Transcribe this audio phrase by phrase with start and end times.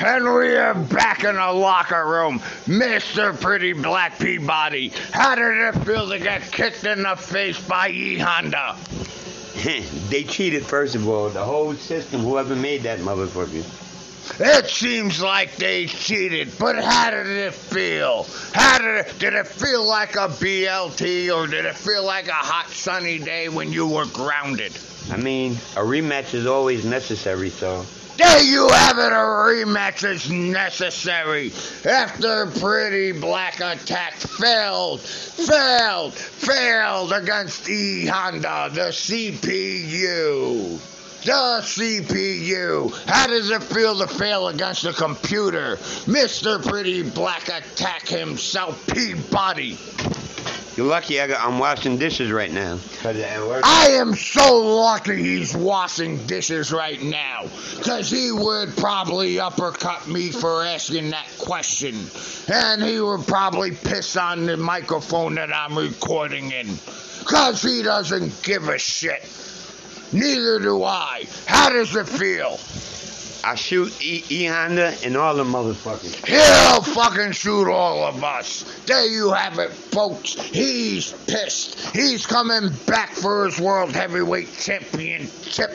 [0.00, 2.38] And we are back in the locker room.
[2.66, 3.38] Mr.
[3.40, 4.92] Pretty Black Peabody.
[5.12, 8.76] How did it feel to get kicked in the face by E Honda?
[10.08, 11.30] they cheated, first of all.
[11.30, 13.64] The whole system, whoever made that motherfucker.
[14.40, 18.26] It seems like they cheated, but how did it feel?
[18.52, 22.32] How did it, did it feel like a BLT or did it feel like a
[22.32, 24.78] hot sunny day when you were grounded?
[25.10, 27.84] I mean, a rematch is always necessary, so.
[28.18, 31.52] There you have it, a rematch is necessary.
[31.84, 40.80] After Pretty Black Attack failed, failed, failed against E Honda, the CPU.
[41.24, 43.06] The CPU.
[43.06, 45.76] How does it feel to fail against a computer?
[46.06, 46.60] Mr.
[46.60, 49.78] Pretty Black Attack himself, Peabody.
[50.78, 52.78] You're lucky I got, I'm washing dishes right now.
[53.64, 57.46] I am so lucky he's washing dishes right now.
[57.76, 61.96] Because he would probably uppercut me for asking that question.
[62.46, 66.68] And he would probably piss on the microphone that I'm recording in.
[67.18, 69.28] Because he doesn't give a shit.
[70.12, 71.24] Neither do I.
[71.46, 72.56] How does it feel?
[73.44, 76.26] I shoot E, e Honda and all the motherfuckers.
[76.26, 78.80] He'll fucking shoot all of us.
[78.86, 80.34] There you have it, folks.
[80.34, 81.94] He's pissed.
[81.94, 85.70] He's coming back for his World Heavyweight Championship.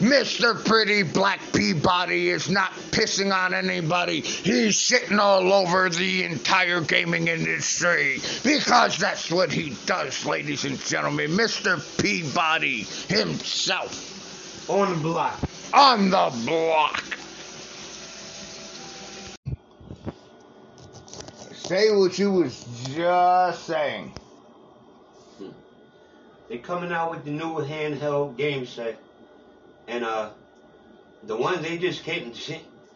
[0.00, 0.64] Mr.
[0.64, 4.20] Pretty Black Peabody is not pissing on anybody.
[4.20, 8.20] He's shitting all over the entire gaming industry.
[8.44, 11.30] Because that's what he does, ladies and gentlemen.
[11.30, 11.80] Mr.
[12.00, 14.14] Peabody himself.
[14.68, 15.40] On the block
[15.72, 17.02] on the block.
[21.52, 24.12] Say what you was just saying.
[26.48, 28.98] They're coming out with the new handheld game set,
[29.86, 30.30] and uh,
[31.24, 32.32] the ones they just came.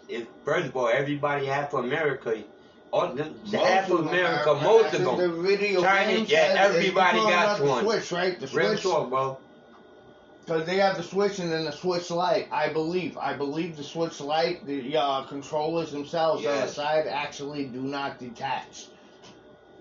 [0.08, 2.42] If first of all, everybody half of America,
[2.90, 7.18] all the, the half of America, America, most of them, the video China, yeah, everybody
[7.18, 7.84] got one.
[7.84, 8.40] The Switch, right?
[8.40, 8.64] The Switch.
[8.64, 9.38] Real talk, bro.
[10.44, 12.48] Because they have the Switch and then the Switch Lite.
[12.50, 13.16] I believe.
[13.16, 16.60] I believe the Switch Lite, the uh, controllers themselves yes.
[16.60, 18.86] on the side actually do not detach.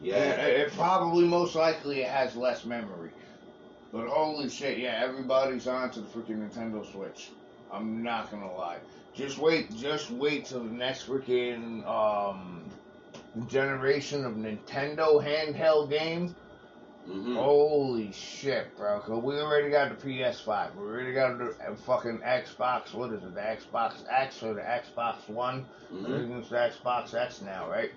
[0.01, 0.17] Yeah.
[0.17, 3.09] It, it, probably most likely it has less memory.
[3.91, 7.31] But holy shit, yeah, everybody's on to the freaking Nintendo Switch.
[7.71, 8.77] I'm not gonna lie.
[9.13, 12.63] Just wait, just wait till the next freaking um,
[13.47, 16.35] generation of Nintendo handheld game
[17.09, 17.35] Mm-hmm.
[17.35, 18.99] Holy shit, bro!
[18.99, 20.75] Cause we already got the PS5.
[20.75, 22.93] We already got the fucking Xbox.
[22.93, 23.33] What is it?
[23.33, 25.65] The Xbox X or the Xbox One?
[25.91, 26.39] Mm-hmm.
[26.39, 27.91] It's the Xbox X now, right?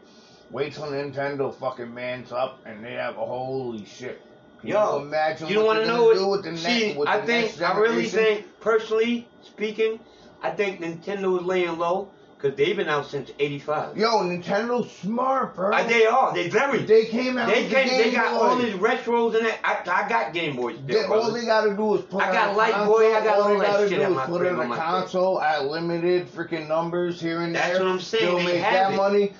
[0.50, 4.22] Wait till Nintendo fucking mans up and they have a holy shit.
[4.60, 6.30] Can Yo, you imagine you don't want to know what?
[6.30, 10.00] with the see, next, with I the think I really think, personally speaking,
[10.42, 12.10] I think Nintendo is laying low
[12.44, 13.96] because they've been out since '85.
[13.96, 15.72] Yo, Nintendo's smart, bro.
[15.74, 16.34] Uh, they are.
[16.34, 16.80] They very.
[16.82, 17.48] They came out.
[17.48, 17.88] They came.
[17.88, 18.46] The they got Boy.
[18.46, 19.60] all these retros and that.
[19.64, 20.76] I, I got Game Boys.
[20.84, 22.22] Still, all they gotta do is put.
[22.22, 22.98] I got Light console.
[22.98, 23.14] Boy.
[23.14, 23.98] I got all, all that shit.
[23.98, 27.72] Do is put in a console at limited freaking numbers here and That's there.
[27.78, 28.24] That's what I'm saying.
[28.24, 28.96] Still they make that it.
[28.96, 29.32] money.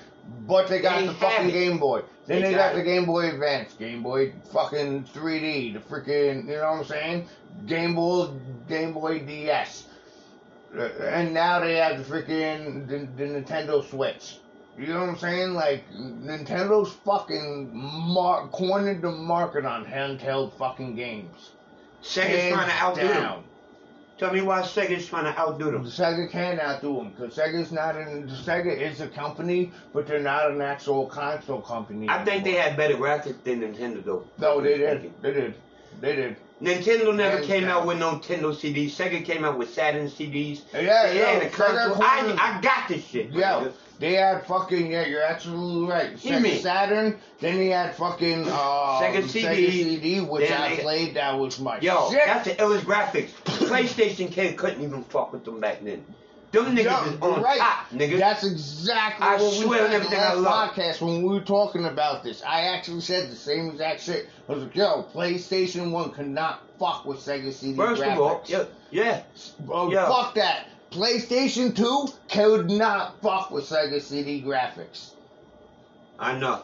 [0.47, 1.51] But they got they the fucking it.
[1.51, 2.01] Game Boy.
[2.25, 6.47] Then they, they got, got the Game Boy Advance, Game Boy fucking 3D, the freaking,
[6.47, 7.27] you know what I'm saying?
[7.67, 8.29] Game Boy,
[8.67, 9.85] Game Boy DS
[10.77, 14.37] Uh, and now they have the freaking the, the, Nintendo Switch.
[14.77, 15.53] You know what I'm saying?
[15.53, 21.51] Like Nintendo's fucking mar- cornered the market on handheld fucking games.
[22.01, 23.21] Sega's Hands trying to outdo down.
[23.21, 23.43] them.
[24.17, 25.85] Tell me why Sega's trying to outdo them.
[25.85, 28.27] Sega can't outdo them because Sega's not in.
[28.29, 32.07] Sega is a company, but they're not an actual console company.
[32.09, 34.25] I think they had better graphics than Nintendo though.
[34.37, 35.13] No, they did.
[35.21, 35.55] They did.
[35.99, 36.37] They did.
[36.61, 38.91] Nintendo never came out with no Nintendo CDs.
[38.91, 40.61] Sega came out with Saturn CDs.
[40.73, 42.01] Yeah, they had a console.
[42.01, 43.31] I, I got this shit.
[43.31, 43.69] Yeah.
[43.97, 46.15] They had fucking yeah, you're absolutely right.
[46.15, 46.61] Sega?
[46.61, 51.13] Saturn, then he had fucking uh, Sega CD, Sega CD which I they, played.
[51.15, 52.09] That was my yo.
[52.11, 52.21] Shit.
[52.25, 53.29] That's the illest graphics.
[53.45, 56.03] PlayStation kid couldn't even fuck with them back then.
[56.55, 57.59] Them niggas Yo, is on right.
[57.59, 58.17] top, nigga.
[58.17, 62.23] That's exactly I what we said in the last podcast when we were talking about
[62.23, 62.41] this.
[62.43, 64.29] I actually said the same exact shit.
[64.47, 68.13] I was like, yo, PlayStation 1 could not fuck with Sega CD First graphics.
[68.13, 69.23] of all, yeah, yeah.
[69.67, 70.67] Fuck that.
[70.91, 75.11] PlayStation 2 could not fuck with Sega CD graphics.
[76.17, 76.63] I know.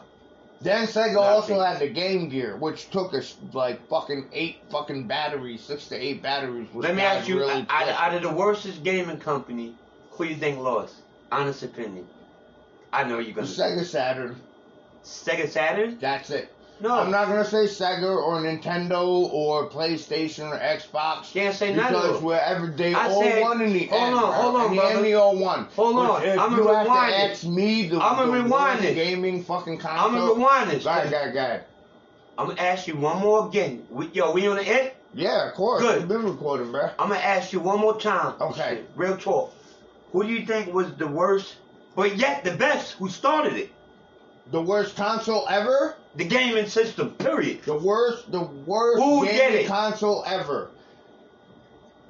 [0.62, 5.60] Then Sega also had the Game Gear, which took us like fucking eight fucking batteries,
[5.60, 6.68] six to eight batteries.
[6.72, 9.74] Let me ask you, really out, out, of the worstest gaming company,
[10.12, 10.94] who you think lost?
[11.30, 12.06] Honest opinion.
[12.92, 13.46] I know you're gonna.
[13.46, 14.36] Sega Saturn.
[15.04, 15.98] Sega Saturn.
[16.00, 16.52] That's it.
[16.80, 16.98] No.
[16.98, 21.32] I'm not gonna say Sega or Nintendo or PlayStation or Xbox.
[21.32, 24.14] Can't say none Because wherever they I all said, won in the hold end.
[24.16, 24.88] On, hold on, in brother.
[24.90, 25.64] the end, they all won.
[25.76, 26.22] Hold on.
[26.24, 27.30] If I'm you gonna have rewind to it.
[27.30, 28.94] ask me the, I'm gonna the rewind it.
[28.96, 30.06] gaming fucking console.
[30.08, 30.84] I'm gonna rewind this.
[30.84, 31.64] Go ahead, go ahead, go ahead.
[32.36, 33.86] I'm gonna ask you one more again.
[33.88, 34.90] We, yo, we on the end?
[35.14, 35.82] Yeah, of course.
[35.82, 36.00] Good.
[36.00, 36.90] We've been recording, bro.
[36.98, 38.34] I'm gonna ask you one more time.
[38.40, 38.82] Okay.
[38.96, 39.54] Real talk.
[40.12, 41.56] Who do you think was the worst,
[41.96, 42.92] but yet the best?
[42.92, 43.70] Who started it?
[44.50, 45.96] The worst console ever?
[46.16, 47.10] The gaming system.
[47.12, 47.62] Period.
[47.62, 49.66] The worst, the worst Who gaming it?
[49.68, 50.70] console ever.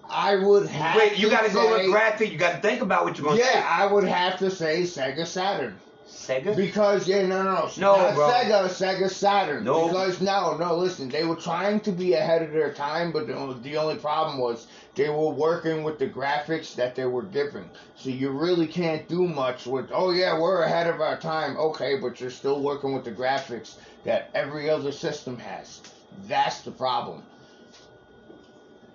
[0.09, 0.97] I would have.
[0.97, 2.33] Wait, you to gotta go say- with graphic.
[2.33, 3.49] You gotta think about what you're gonna say.
[3.55, 5.79] Yeah, I would have to say Sega Saturn.
[6.09, 6.55] Sega.
[6.55, 8.29] Because yeah, no, no, No, not bro.
[8.29, 9.65] Sega, Sega Saturn.
[9.65, 9.87] No.
[9.89, 10.77] because no, no.
[10.77, 14.39] Listen, they were trying to be ahead of their time, but the, the only problem
[14.39, 17.69] was they were working with the graphics that they were given.
[17.97, 19.91] So you really can't do much with.
[19.93, 21.57] Oh yeah, we're ahead of our time.
[21.57, 25.81] Okay, but you're still working with the graphics that every other system has.
[26.29, 27.23] That's the problem.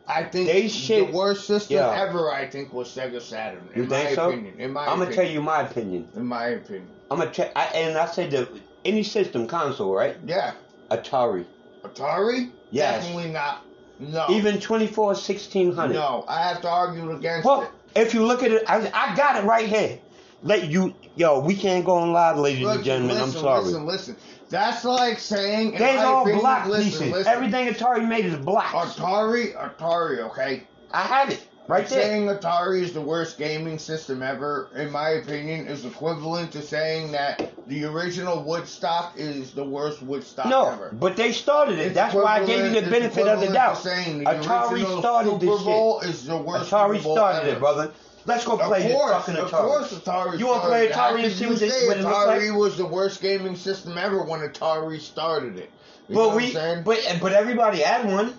[0.08, 1.90] I think They the should- worst system Yeah.
[2.02, 2.32] ever.
[2.32, 3.68] I think was Sega Saturn.
[3.76, 4.30] In You my think so?
[4.30, 4.54] opinion.
[4.60, 6.08] In my I'm gonna tell you my opinion.
[6.16, 6.88] In my opinion.
[7.12, 7.52] I'm gonna tell.
[7.56, 8.48] And I said the
[8.86, 10.16] any system console, right?
[10.26, 10.54] Yeah.
[10.92, 11.46] Atari.
[11.84, 12.52] Atari?
[12.72, 13.04] Yes.
[13.04, 13.64] Definitely not.
[14.00, 14.26] No.
[14.30, 15.94] Even 24 1600.
[15.94, 17.70] No, I have to argue against Well, it.
[17.96, 20.00] if you look at it, I, I got it right here.
[20.44, 23.18] Let you, yo, we can't go on live, ladies and gentlemen.
[23.18, 23.64] listen, I'm sorry.
[23.64, 24.18] Listen, listen.
[24.50, 25.74] That's like saying.
[25.74, 27.12] my all opinion, block listen, pieces.
[27.12, 27.34] listen.
[27.34, 28.96] Everything Atari made is blocks.
[28.96, 30.64] Atari, Atari, okay?
[30.92, 32.02] I have it right there.
[32.02, 37.12] Saying Atari is the worst gaming system ever, in my opinion, is equivalent to saying
[37.12, 40.90] that the original Woodstock is the worst Woodstock No, ever.
[40.94, 41.88] but they started it.
[41.88, 43.78] It's That's why I gave you the benefit of the doubt.
[43.78, 45.66] Saying the Atari started Super this shit.
[45.66, 47.58] Bowl is the worst Atari started ever.
[47.58, 47.92] it, brother.
[48.26, 49.68] Let's go Of play this course, fucking of Atari.
[49.68, 50.40] course, Atari.
[50.40, 50.92] You play started it.
[50.96, 52.60] How Atari and see what they- say what Atari like?
[52.60, 55.72] was the worst gaming system ever when Atari started it.
[56.10, 58.34] You but we, but but everybody had one.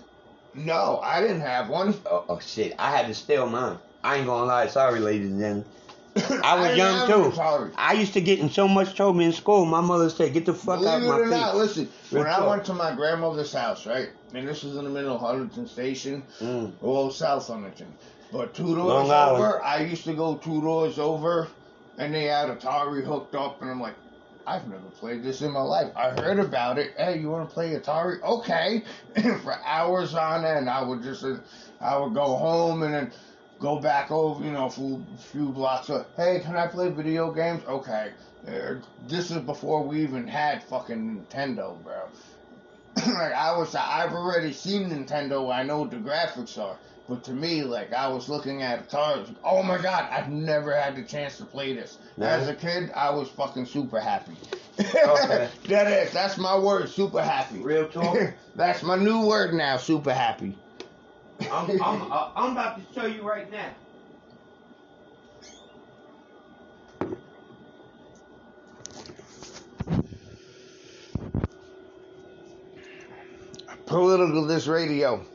[0.65, 1.93] No, I didn't have one.
[2.05, 2.73] Oh, oh shit!
[2.79, 3.77] I had to steal mine.
[4.03, 4.67] I ain't gonna lie.
[4.67, 5.65] Sorry, ladies and gentlemen.
[6.43, 6.77] I was didn't
[7.09, 7.71] young too.
[7.77, 9.65] I used to get in so much trouble in school.
[9.65, 11.89] My mother said, "Get the fuck out Believe of it or my not, face." listen.
[12.11, 15.15] Real when I went to my grandmother's house, right, and this was in the middle
[15.15, 17.13] of Huntington Station, Mm.
[17.13, 17.93] South Huntington,
[18.31, 21.47] but two doors over, I used to go two doors over,
[21.97, 23.95] and they had Atari hooked up, and I'm like,
[24.49, 25.91] I've never played this in my life.
[25.95, 26.95] I heard about it.
[26.97, 28.19] Hey, you want to play Atari?
[28.23, 28.83] Okay.
[29.43, 31.23] For hours on end, I would just,
[31.79, 33.11] I would go home and then
[33.59, 35.91] go back over, you know, a few, few blocks.
[35.91, 36.09] Up.
[36.17, 37.61] Hey, can I play video games?
[37.67, 38.11] Okay.
[38.47, 38.75] Uh,
[39.07, 42.07] this is before we even had fucking Nintendo, bro.
[42.95, 45.53] like I was, I've already seen Nintendo.
[45.53, 46.75] I know what the graphics are.
[47.09, 50.07] But to me, like I was looking at Atari, I was like, oh my god,
[50.11, 51.97] I've never had the chance to play this.
[52.17, 52.27] No.
[52.27, 54.37] As a kid, I was fucking super happy.
[54.79, 55.49] Okay.
[55.69, 57.63] that is, that's my word, super happy.
[57.63, 58.15] Real talk.
[58.55, 60.55] that's my new word now, super happy.
[61.51, 63.71] I'm, I'm, uh, I'm about to show you right now.
[73.87, 75.25] Political this radio.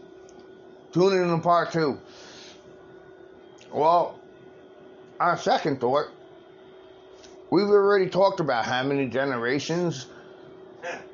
[0.95, 1.99] Tune in to part two.
[3.73, 4.21] Well,
[5.19, 6.07] on second thought,
[7.51, 10.07] we've already talked about how many generations.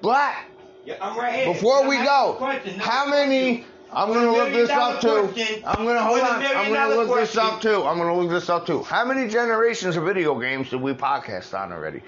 [0.03, 0.51] Black.
[0.85, 1.55] Yeah, I'm right here.
[1.55, 2.77] Before Now, we go, the question.
[2.77, 3.65] Now, how many?
[3.91, 5.33] I'm gonna look this up too.
[5.65, 6.43] I'm gonna hold on.
[6.45, 7.83] I'm gonna look this up too.
[7.83, 8.83] I'm gonna look this up too.
[8.83, 12.03] How many generations of video games did we podcast on already?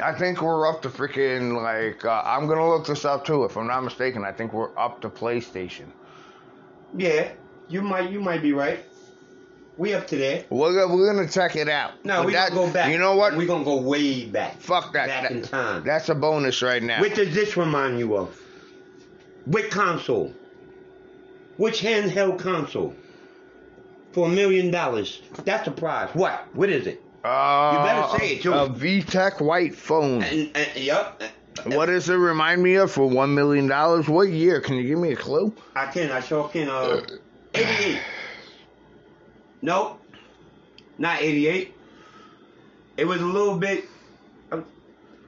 [0.00, 2.06] I think we're up to freaking like.
[2.06, 3.44] Uh, I'm gonna look this up too.
[3.44, 5.88] If I'm not mistaken, I think we're up to PlayStation.
[6.96, 7.30] Yeah,
[7.68, 8.84] you might, you might be right.
[9.78, 10.44] We up to there.
[10.50, 12.04] We're gonna, we're gonna check it out.
[12.04, 12.90] No, But we that- gonna go back.
[12.92, 13.34] You know what?
[13.36, 14.60] We're gonna go way back.
[14.60, 15.08] Fuck that.
[15.08, 15.82] Back That- in time.
[15.84, 17.00] That's a bonus right now.
[17.00, 18.38] What does this remind you of?
[19.46, 20.32] Which console?
[21.56, 22.94] Which handheld console?
[24.12, 25.22] For a million dollars.
[25.44, 26.10] That's a prize.
[26.12, 26.46] What?
[26.54, 27.02] What is it?
[27.24, 28.52] uh, You better say it, too.
[28.52, 30.22] A VTech white phone.
[30.22, 31.22] And, and, yep.
[31.66, 34.08] What does it remind me of for one million dollars?
[34.08, 34.60] What year?
[34.60, 35.54] Can you give me a clue?
[35.76, 36.10] I can.
[36.10, 36.68] I sure can.
[36.68, 37.02] Uh,
[37.54, 38.00] 88.
[39.60, 40.00] Nope.
[40.98, 41.74] Not 88.
[42.96, 43.84] It was a little bit.
[44.50, 44.64] um,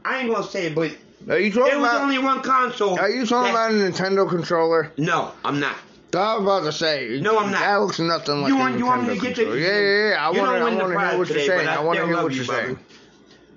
[0.05, 0.91] I ain't gonna say it, but
[1.29, 2.03] Are you it was about?
[2.03, 2.99] only one console.
[2.99, 4.93] are you talking that- about a Nintendo controller?
[4.99, 5.77] No, I'm not.
[6.15, 7.19] I was about to say.
[7.21, 7.61] No, I'm not.
[7.61, 9.81] That looks nothing like You a want- you want me Nintendo to get the- Yeah,
[9.81, 10.27] yeah, yeah.
[10.27, 10.65] I want to.
[10.65, 11.69] win the prize hear what you're saying.
[11.69, 12.63] I I want to hear what you, you're brother.
[12.65, 12.79] saying.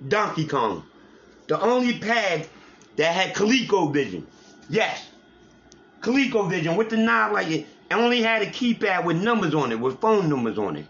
[0.08, 0.82] Donkey Kong.
[1.46, 2.46] The only pad
[2.98, 4.24] that had ColecoVision.
[4.68, 5.08] Yes.
[6.02, 7.66] ColecoVision with the knob like it.
[7.90, 10.84] And only had a keypad with numbers on it, with phone numbers on it.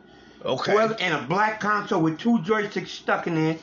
[0.44, 0.72] Okay.
[0.72, 3.56] Whoever, and a black console with two joysticks stuck in there.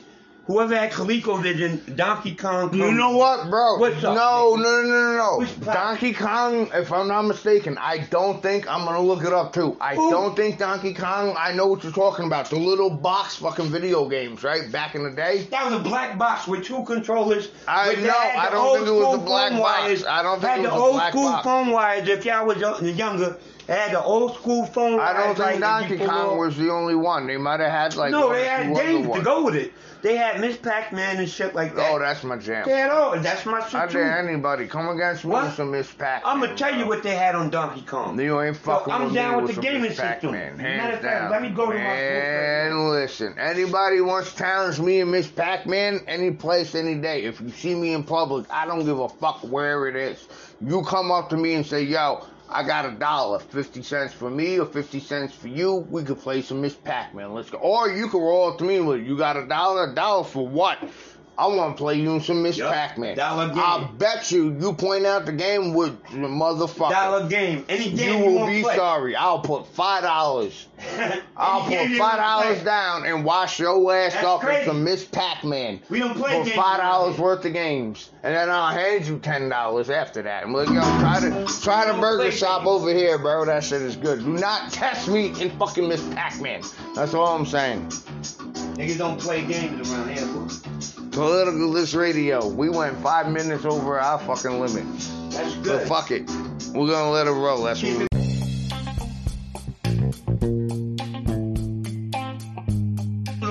[0.46, 2.72] Whoever had Coleco did in Donkey Kong.
[2.72, 3.78] You know what, bro?
[3.78, 4.14] What's up?
[4.14, 5.72] No, no, no, no, no.
[5.72, 9.76] Donkey Kong, if I'm not mistaken, I don't think I'm gonna look it up too.
[9.80, 10.08] I Ooh.
[10.08, 11.34] don't think Donkey Kong.
[11.36, 12.48] I know what you're talking about.
[12.48, 14.70] The little box fucking video games, right?
[14.70, 15.48] Back in the day.
[15.50, 17.50] That was a black box with two controllers.
[17.66, 18.10] I know.
[18.10, 19.62] I don't think it was a black box.
[19.62, 20.04] Wires.
[20.04, 21.44] I don't think had it was the old black school box.
[21.44, 22.08] phone wires.
[22.08, 23.36] If y'all was younger,
[23.66, 25.00] had the old school phone.
[25.00, 27.26] I don't think like Donkey Kong was the only one.
[27.26, 29.72] They might have had like no, they had games to go with it.
[30.02, 31.92] They had Miss Pac-Man and shit like that.
[31.92, 32.64] Oh, that's my jam.
[32.66, 33.18] They had all.
[33.18, 33.94] That's my shit I too.
[33.94, 36.32] dare anybody come against me with some Miss Pac-Man.
[36.32, 38.18] I'm gonna tell you what they had on Donkey Kong.
[38.20, 40.32] You ain't fucking so, I'm with down with the gaming system.
[40.32, 41.30] Hands down.
[41.30, 41.84] Let me go to my.
[41.84, 47.24] And listen, anybody wants to challenge me and Miss Pac-Man any place, any day.
[47.24, 50.28] If you see me in public, I don't give a fuck where it is.
[50.60, 54.30] You come up to me and say, "Yo." I got a dollar, 50 cents for
[54.30, 55.86] me or 50 cents for you.
[55.90, 57.34] We could play some Miss Pac-Man.
[57.34, 57.58] Let's go.
[57.58, 59.90] Or you could roll up to me with, you got a dollar?
[59.90, 60.78] A dollar for what?
[61.38, 62.72] I want to play you some Miss yep.
[62.72, 63.16] Pac-Man.
[63.16, 63.58] Dollar game.
[63.58, 66.90] I bet you, you point out the game with the motherfucker.
[66.90, 67.64] Dollar game.
[67.68, 68.76] Any game you, you will be play.
[68.76, 69.14] sorry.
[69.16, 70.66] I'll put five dollars.
[71.36, 74.62] I'll put five dollars down and wash your ass That's up crazy.
[74.62, 75.80] into Miss Pac-Man.
[75.90, 79.50] We don't play for five dollars worth of games, and then I'll hand you ten
[79.50, 80.44] dollars after that.
[80.44, 82.70] I'm like, yo, try to try the burger shop games.
[82.70, 83.44] over here, bro.
[83.44, 84.20] That shit is good.
[84.20, 86.62] Do not test me in fucking Miss Pac-Man.
[86.94, 87.88] That's all I'm saying.
[88.76, 90.26] Niggas don't play games around here.
[91.16, 92.46] Political This Radio.
[92.46, 94.84] We went five minutes over our fucking limit.
[95.30, 95.88] That's good.
[95.88, 96.28] But fuck it.
[96.74, 97.62] We're gonna let it roll.
[97.62, 98.06] That's what we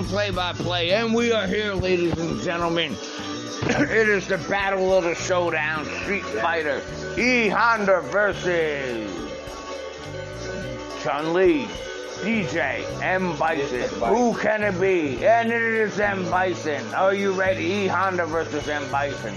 [0.03, 2.91] play by play, and we are here, ladies and gentlemen.
[3.63, 6.83] it is the battle of the showdown, Street Fighter,
[7.17, 9.11] E Honda versus
[11.01, 11.67] Chun Li.
[12.17, 13.89] DJ M Bison.
[14.09, 15.25] Who can it be?
[15.25, 16.83] And it is M Bison.
[16.93, 17.63] Are you ready?
[17.63, 19.35] E Honda versus M Bison.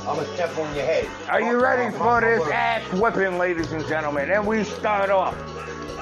[0.00, 1.08] I'm gonna step on your head.
[1.28, 4.30] Are you ready for this ass whipping, ladies and gentlemen?
[4.30, 5.36] And we start off.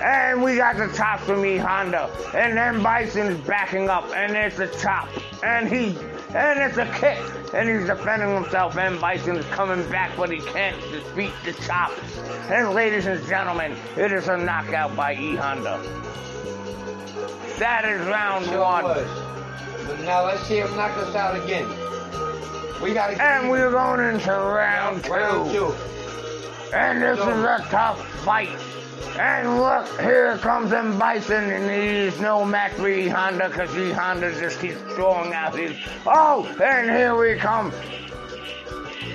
[0.02, 2.10] And we got the top from E Honda.
[2.34, 4.08] And M Bison's backing up.
[4.14, 5.08] And it's a chop.
[5.42, 5.96] And he
[6.36, 7.18] and it's a kick.
[7.54, 8.76] And he's defending himself.
[8.76, 11.92] And Bison is coming back, but he can't defeat the chop.
[12.50, 15.80] And ladies and gentlemen, it is a knockout by E Honda.
[17.58, 18.84] That is round sure one.
[18.84, 19.86] Was.
[19.86, 21.68] But now let's see him knock us out again.
[22.82, 23.22] We got to.
[23.22, 25.12] And we're going into round two.
[25.12, 25.74] Round two.
[26.74, 28.50] And this so, is a tough fight.
[29.18, 33.90] And look, here comes M Bison, and he's no match for E Honda because E
[33.90, 35.76] Honda just keeps throwing out his.
[36.06, 37.72] Oh, and here we come.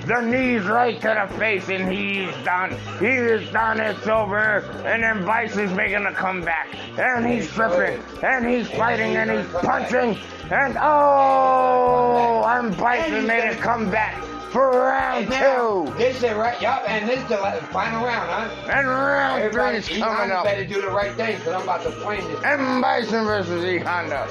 [0.06, 2.76] The knees right to the face, and he's done.
[2.98, 3.78] He is done.
[3.78, 4.60] It's over.
[4.84, 6.74] And then Bison's making a comeback.
[6.98, 8.02] And he's tripping.
[8.24, 9.14] And he's fighting.
[9.16, 10.18] And he's punching.
[10.50, 15.94] And oh, and Bison made a comeback for round now, two.
[15.94, 17.36] This is right, yup, and this is the
[17.72, 18.70] final round, huh?
[18.70, 20.44] And round Everybody, three is coming E up.
[20.44, 22.42] better do the right thing, because I'm about to flame this.
[22.44, 24.28] M Bison versus E Honda.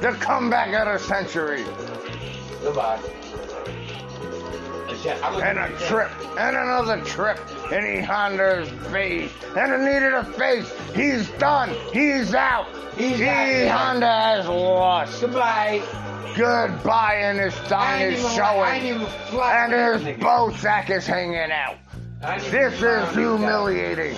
[0.00, 1.64] The comeback of the century.
[2.62, 2.98] Goodbye.
[5.42, 7.38] And a trip, and another trip
[7.72, 10.72] in E Honda's face, and a knee to the face.
[10.94, 11.74] He's done.
[11.92, 12.66] He's out.
[12.96, 13.66] He's E.
[13.66, 15.20] Honda has lost.
[15.20, 15.82] Goodbye.
[16.36, 19.00] Goodbye, and his tongue is showing,
[19.32, 19.72] and
[20.04, 21.76] his bow sack is hanging out.
[22.50, 24.16] This is humiliating.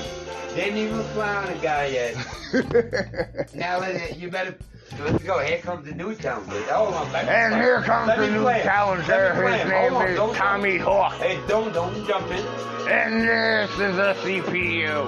[0.54, 3.54] Didn't even fly on the guy yet.
[3.54, 4.57] now you better
[4.99, 5.38] let's go.
[5.38, 6.62] Here comes the new challenger.
[6.73, 7.62] Hold on, let And play.
[7.62, 9.12] here comes Let the new play challenger.
[9.12, 11.14] Let me play His name on, is don't- Tommy Hawk.
[11.14, 12.44] Hey, don't don't jump in.
[12.88, 15.06] And this is a CPU.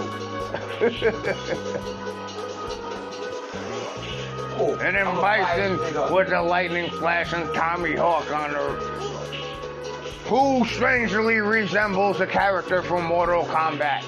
[4.59, 8.31] Oh, And then I'm gonna fire this Bison with the lightning flash and Tommy Hawk
[8.33, 8.75] on her.
[10.29, 14.05] Who strangely resembles a character from Mortal Kombat.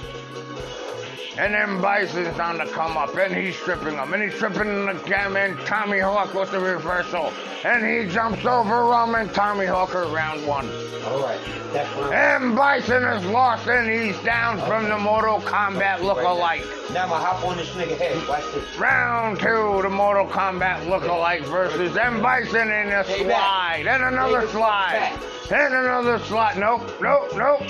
[1.36, 4.88] And then Bison's on the come up, and he's tripping him, and he's tripping him
[4.88, 7.32] again, and Tommy Hawk with the reversal.
[7.64, 10.70] And he jumps over him, and Tommy Hawker round one.
[11.06, 11.40] All right,
[11.72, 12.12] that's one.
[12.12, 16.64] And Bison is lost, and he's down from the Mortal Kombat look-alike.
[16.92, 18.28] Now I'm gonna hop on this nigga head.
[18.28, 18.78] Watch this.
[18.78, 22.22] Round two, the Mortal Kombat look-alike versus M.
[22.22, 25.18] Bison in a slide, and another slide.
[25.50, 26.56] And another slot.
[26.56, 27.62] Nope, nope, nope.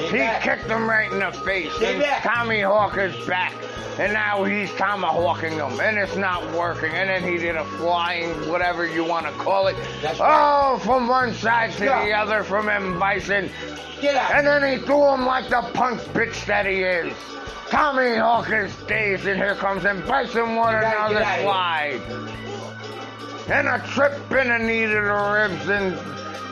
[0.00, 1.72] He kicked him right in the face.
[1.82, 2.22] And back.
[2.22, 3.54] Tommy Hawk is back.
[3.98, 6.92] And now he's tomahawking him, and it's not working.
[6.92, 9.76] And then he did a flying, whatever you want to call it.
[10.00, 10.72] That's oh, right.
[10.74, 13.00] oh, from one side to the other from M.
[13.00, 13.50] Bison.
[14.00, 14.30] Get out.
[14.32, 17.12] And then he threw him like the punk bitch that he is.
[17.70, 20.06] Tommy Hawk is dazed, and here comes M.
[20.06, 22.47] Bison gotta another slide.
[23.50, 25.96] And a trip in the knee to the ribs and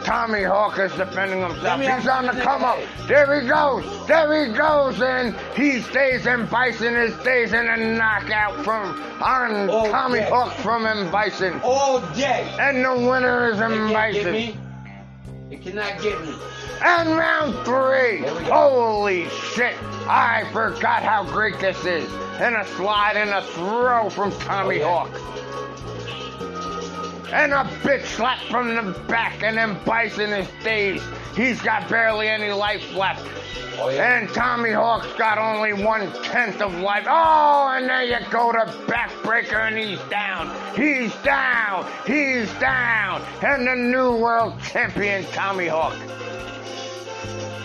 [0.06, 1.80] Tommy Hawk is defending himself.
[1.80, 2.78] He's on the come up.
[3.08, 4.06] There he goes.
[4.06, 5.02] There he goes.
[5.02, 10.30] And he stays in Bison is stays in a knockout from on All Tommy day.
[10.30, 11.10] Hawk from M.
[11.10, 11.60] Bison.
[11.64, 12.48] All day.
[12.60, 13.92] And the winner is M.
[13.92, 14.56] Bison.
[15.50, 16.34] It cannot get me.
[16.84, 18.20] And round three.
[18.48, 19.74] Holy shit.
[20.08, 22.08] I forgot how great this is.
[22.38, 25.08] And a slide and a throw from Tommy oh, yeah.
[25.08, 25.36] Hawk
[27.32, 31.04] and a bitch slap from the back and then Bison is dazed.
[31.34, 33.26] He's got barely any life left.
[33.78, 34.18] Oh, yeah.
[34.18, 37.04] And Tommy Hawk's got only one tenth of life.
[37.06, 40.48] Oh, and there you go, to backbreaker, and he's down.
[40.74, 41.86] He's down.
[42.06, 43.20] He's down.
[43.42, 45.94] And the new world champion, Tommy Hawk.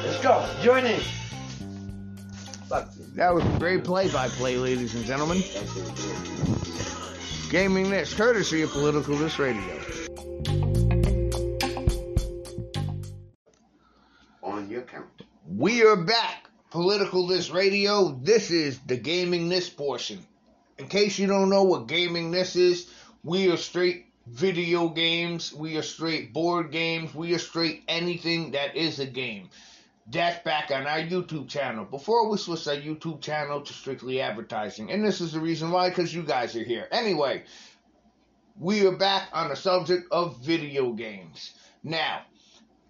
[0.03, 0.45] Let's go.
[0.61, 1.01] Join in.
[3.15, 5.43] That was a great play-by-play, ladies and gentlemen.
[7.51, 9.77] Gaming This, courtesy of Political This Radio.
[14.41, 15.23] On your count.
[15.57, 16.49] We are back.
[16.69, 18.17] Political This Radio.
[18.23, 20.25] This is the Gaming This portion.
[20.77, 22.89] In case you don't know what Gaming This is,
[23.21, 28.77] we are straight video games, we are straight board games, we are straight anything that
[28.77, 29.49] is a game.
[30.11, 31.85] That's back on our YouTube channel.
[31.85, 34.91] Before we switch our YouTube channel to strictly advertising.
[34.91, 36.85] And this is the reason why, because you guys are here.
[36.91, 37.43] Anyway,
[38.59, 41.53] we are back on the subject of video games.
[41.81, 42.23] Now,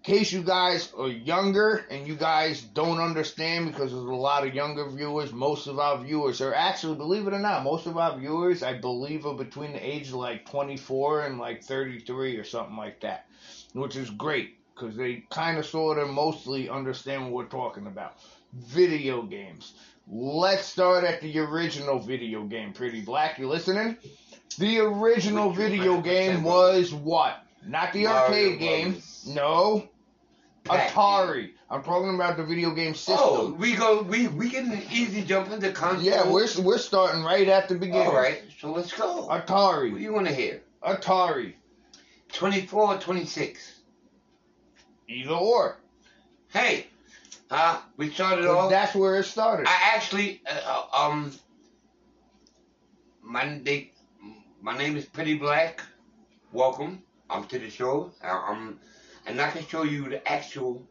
[0.04, 4.44] in case you guys are younger and you guys don't understand because there's a lot
[4.44, 7.96] of younger viewers, most of our viewers are actually, believe it or not, most of
[7.96, 12.42] our viewers, I believe, are between the age of like 24 and like 33 or
[12.42, 13.26] something like that,
[13.74, 18.18] which is great because they kind of sort of mostly understand what we're talking about.
[18.52, 19.74] Video games.
[20.08, 22.72] Let's start at the original video game.
[22.72, 23.96] Pretty Black, you listening?
[24.58, 27.46] The original video game was what?
[27.66, 29.02] Not the arcade game.
[29.26, 29.88] No.
[30.64, 31.50] Atari.
[31.70, 33.16] I'm talking about the video game oh, system.
[33.18, 34.02] Oh, we go.
[34.02, 36.04] We we get an easy jump into console.
[36.04, 38.08] Yeah, we're we're starting right at the beginning.
[38.08, 39.28] All right, so let's go.
[39.28, 39.90] Atari.
[39.90, 40.60] What do you want to hear?
[40.82, 41.54] Atari.
[42.32, 43.81] 24 or 26.
[45.08, 45.78] Either or.
[46.48, 46.86] Hey,
[47.50, 48.70] uh, we started off.
[48.70, 49.66] That's where it started.
[49.68, 51.32] I actually, uh, uh um,
[53.22, 53.92] my they,
[54.60, 55.82] my name is Pretty Black.
[56.52, 57.02] Welcome.
[57.28, 58.12] I'm to the show.
[58.22, 58.78] I'm,
[59.26, 60.86] and I can show you the actual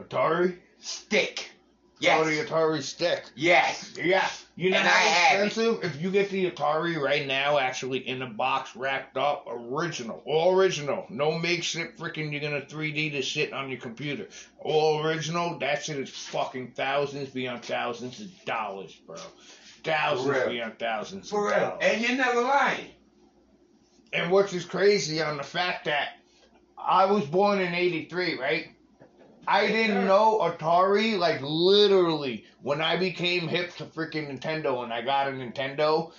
[0.00, 1.50] Atari stick.
[2.00, 2.26] Yes.
[2.26, 3.24] The Atari stick.
[3.34, 3.92] Yes.
[3.96, 4.28] Yeah.
[4.56, 5.84] You know and how expensive?
[5.84, 10.58] If you get the Atari right now, actually in a box wrapped up, original, all
[10.58, 14.28] original, no makeshift freaking you're gonna 3D to sit on your computer.
[14.58, 19.16] All original, that shit is fucking thousands beyond thousands of dollars, bro.
[19.84, 21.30] Thousands beyond thousands.
[21.30, 21.58] For real.
[21.58, 21.78] Dollars.
[21.82, 22.86] And you're never lying.
[24.12, 26.10] And what's is crazy on the fact that
[26.76, 28.68] I was born in '83, right?
[29.48, 35.00] I didn't know Atari, like literally, when I became hip to freaking Nintendo and I
[35.00, 36.12] got a Nintendo,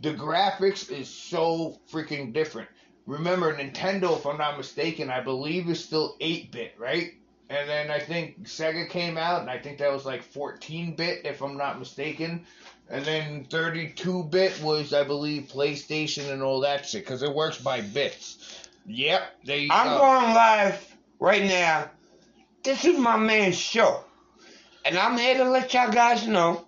[0.00, 2.68] the graphics is so freaking different.
[3.06, 7.12] Remember, Nintendo, if I'm not mistaken, I believe is still 8 bit, right?
[7.48, 11.24] And then I think Sega came out, and I think that was like 14 bit,
[11.24, 12.44] if I'm not mistaken.
[12.90, 17.58] And then 32 bit was, I believe, PlayStation and all that shit, because it works
[17.58, 18.68] by bits.
[18.86, 19.68] Yep, they.
[19.70, 21.90] I'm uh, going live right now
[22.64, 24.02] this is my man's show.
[24.84, 26.66] And I'm here to let y'all guys know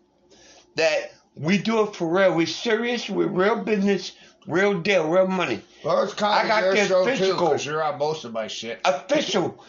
[0.77, 2.35] that we do it for real.
[2.35, 3.11] We're serious.
[3.11, 4.13] We're real business,
[4.47, 5.63] real deal, real money.
[5.85, 8.81] Well, it's kind I got show physical, too, you're on most of my shit.
[8.85, 9.63] Official.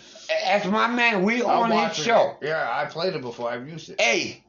[0.46, 2.38] As my man, we on his show.
[2.42, 2.48] It.
[2.48, 3.50] Yeah, I played it before.
[3.50, 4.00] I've used it.
[4.00, 4.44] Hey,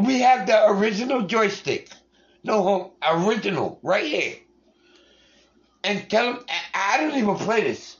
[0.00, 1.90] we have the original joystick.
[2.42, 4.36] No, original, right here.
[5.82, 6.44] And tell him,
[6.74, 7.96] I don't even play this,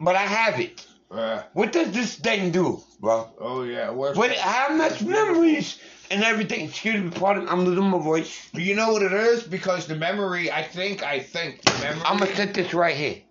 [0.00, 0.84] but I have it.
[1.10, 3.28] Uh, what does this thing do, bro?
[3.40, 4.16] Oh yeah, what?
[4.36, 6.66] How much memories and everything?
[6.66, 8.48] Excuse me, pardon, I'm losing my voice.
[8.52, 9.42] But you know what it is?
[9.42, 12.02] Because the memory, I think, I think the memory.
[12.04, 13.22] I'm gonna set this right here.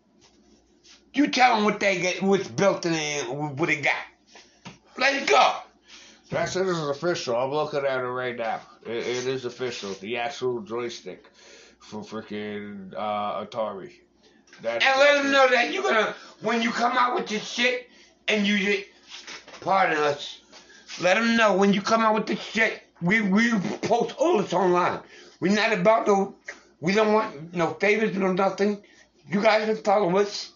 [1.13, 3.95] You tell them what they get, what's built in it, what they got.
[4.97, 5.55] Let it go.
[6.29, 7.37] That's it, it is official.
[7.37, 8.59] I'm looking at it right now.
[8.85, 9.93] it, it is official.
[9.93, 11.31] The actual joystick
[11.79, 13.93] for freaking uh, Atari.
[14.61, 17.89] That's and let them know that you're gonna when you come out with this shit
[18.27, 18.85] and you just
[19.61, 20.41] pardon us.
[21.01, 22.81] Let them know when you come out with this shit.
[23.01, 24.99] We we post all this online.
[25.39, 26.35] We're not about no.
[26.81, 28.81] We don't want no favors, no nothing.
[29.29, 30.51] You guys can follow us.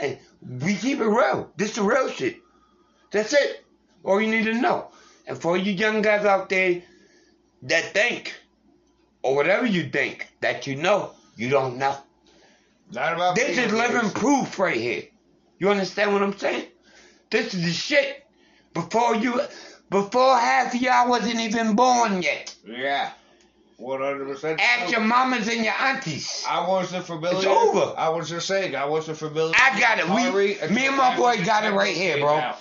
[0.00, 0.18] And
[0.62, 1.50] we keep it real.
[1.56, 2.38] This is real shit.
[3.10, 3.64] That's it.
[4.04, 4.88] All you need to know.
[5.26, 6.82] And for you young guys out there
[7.62, 8.34] that think,
[9.22, 11.96] or whatever you think, that you know, you don't know.
[12.92, 15.04] Not about This is living proof right here.
[15.58, 16.66] You understand what I'm saying?
[17.30, 18.24] This is the shit.
[18.72, 19.40] Before you,
[19.90, 22.54] before half of y'all wasn't even born yet.
[22.66, 23.10] Yeah.
[23.76, 24.60] One hundred percent.
[24.60, 26.44] Ask your mamas and your aunties.
[26.48, 27.36] I wasn't familiar.
[27.38, 27.94] It's over.
[27.96, 29.54] I was just saying I wasn't familiar.
[29.56, 30.08] I got it.
[30.08, 32.54] We, me and my boy got it right here, bro.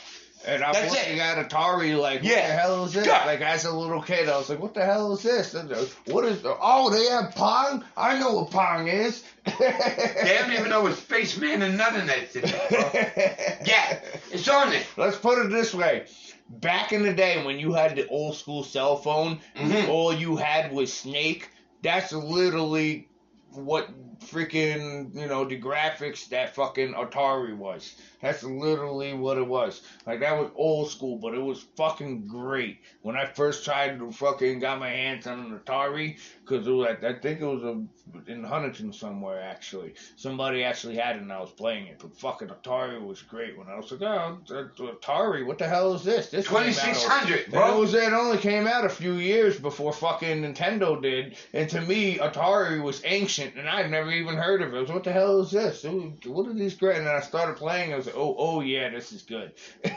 [0.45, 1.19] And I'm That's looking it.
[1.19, 2.47] at Atari like, what yeah.
[2.47, 3.07] the hell is this?
[3.07, 3.25] Yeah.
[3.25, 5.53] Like as a little kid, I was like, what the hell is this?
[5.53, 6.41] And, uh, what is?
[6.41, 7.83] The, oh, they have Pong.
[7.95, 9.23] I know what Pong is.
[9.45, 12.45] they don't even know what Spaceman and none of that shit.
[13.67, 13.99] yeah,
[14.31, 14.85] it's on it.
[14.95, 16.05] Let's put it this way
[16.49, 19.89] back in the day when you had the old school cell phone, mm-hmm.
[19.89, 21.49] all you had was Snake.
[21.81, 23.09] That's literally
[23.51, 23.89] what
[24.31, 27.95] freaking you know the graphics that fucking Atari was.
[28.21, 29.81] That's literally what it was.
[30.05, 32.79] Like that was old school, but it was fucking great.
[33.01, 36.87] When I first tried to fucking got my hands on an Atari, because it was
[37.03, 37.83] I think it was a,
[38.31, 39.93] in Huntington somewhere actually.
[40.15, 41.99] Somebody actually had it and I was playing it.
[41.99, 43.57] But fucking Atari was great.
[43.57, 46.29] When I was like, oh, Atari, what the hell is this?
[46.29, 47.77] This twenty six hundred, bro.
[47.77, 51.81] It was it only came out a few years before fucking Nintendo did, and to
[51.81, 54.79] me Atari was ancient, and I'd never even heard of it.
[54.79, 55.83] was, what the hell is this?
[56.25, 56.97] What are these great?
[56.97, 57.93] And then I started playing.
[57.93, 59.51] I was like, oh, oh yeah, this is good.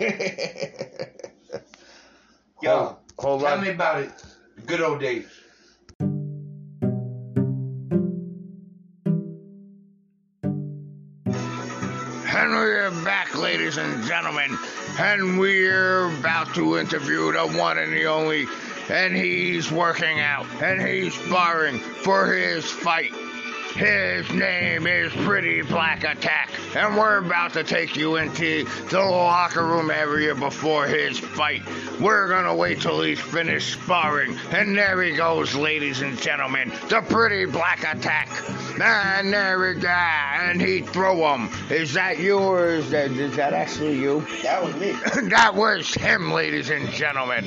[2.63, 3.63] Yo, hold, hold tell on.
[3.63, 4.11] me about it.
[4.67, 5.40] Good old days.
[13.77, 14.59] Ladies and gentlemen,
[14.99, 18.45] and we're about to interview the one and the only,
[18.89, 23.13] and he's working out, and he's sparring for his fight
[23.75, 29.65] his name is Pretty Black Attack, and we're about to take you into the locker
[29.65, 31.63] room area before his fight.
[32.01, 37.01] We're gonna wait till he's finished sparring, and there he goes, ladies and gentlemen, the
[37.03, 38.29] Pretty Black Attack.
[38.83, 41.51] And there he go, and he throw him.
[41.71, 42.85] Is that yours?
[42.85, 44.27] is that, is that actually you?
[44.43, 44.93] That was me.
[45.29, 47.45] that was him, ladies and gentlemen.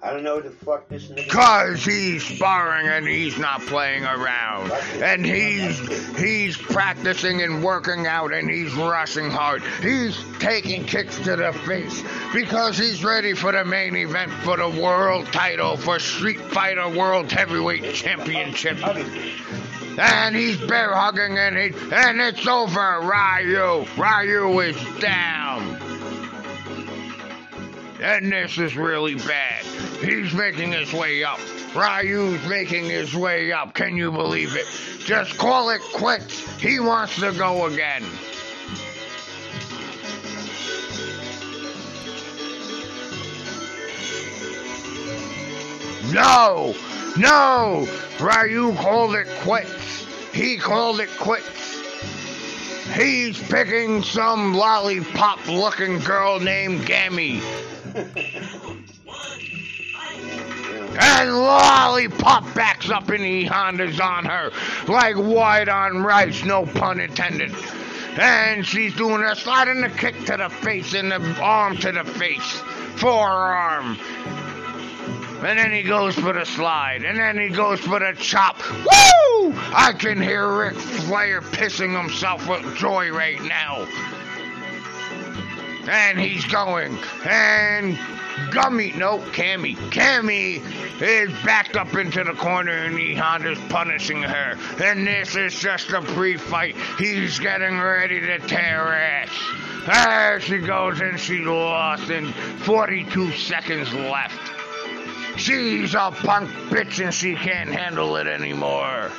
[0.00, 1.28] I don't know what the fuck this nigga.
[1.28, 4.70] Cause he's sparring and he's not playing around,
[5.02, 9.60] and he's he's practicing and working out and he's rushing hard.
[9.82, 12.00] He's taking kicks to the face
[12.32, 17.32] because he's ready for the main event for the world title for Street Fighter World
[17.32, 18.78] Heavyweight Championship.
[19.98, 23.00] And he's bear hugging and he and it's over.
[23.00, 25.76] Ryu, Ryu is down.
[28.00, 29.64] And this is really bad.
[30.00, 31.40] He's making his way up.
[31.74, 33.74] Ryu's making his way up.
[33.74, 34.66] Can you believe it?
[35.04, 36.40] Just call it quits.
[36.60, 38.04] He wants to go again.
[46.12, 46.74] No!
[47.16, 47.88] No!
[48.20, 50.06] Ryu called it quits.
[50.32, 51.82] He called it quits.
[52.94, 57.42] He's picking some lollipop looking girl named Gammy.
[60.98, 64.50] and Lollipop backs up in the Honda's on her
[64.86, 67.54] like white on rice, no pun intended.
[68.18, 71.92] And she's doing a slide and a kick to the face and the arm to
[71.92, 72.62] the face.
[72.96, 73.96] Forearm.
[75.44, 77.04] And then he goes for the slide.
[77.04, 78.58] And then he goes for the chop.
[78.58, 79.54] Woo!
[79.72, 83.86] I can hear Ric Flair pissing himself with joy right now.
[85.88, 86.98] And he's going.
[87.24, 87.96] And
[88.50, 89.76] Gummy, no, Cammy.
[89.90, 90.62] Cammy
[91.00, 94.58] is backed up into the corner and Honda's punishing her.
[94.82, 96.76] And this is just a pre-fight.
[96.98, 99.30] He's getting ready to tear ass.
[99.86, 104.40] There she goes and she lost in 42 seconds left.
[105.38, 109.10] She's a punk bitch and she can't handle it anymore.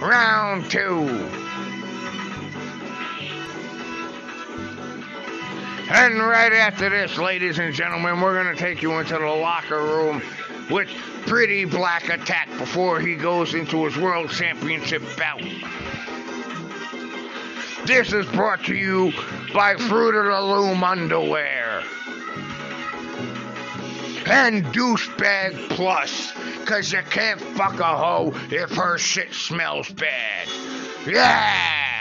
[0.00, 1.28] Round two.
[5.94, 9.76] And right after this, ladies and gentlemen, we're going to take you into the locker
[9.76, 10.22] room
[10.70, 10.88] with
[11.26, 15.42] Pretty Black Attack before he goes into his World Championship bout.
[17.84, 19.12] This is brought to you
[19.52, 21.82] by Fruit of the Loom Underwear.
[24.24, 30.48] And Douchebag Plus, because you can't fuck a hoe if her shit smells bad.
[31.06, 31.91] Yeah!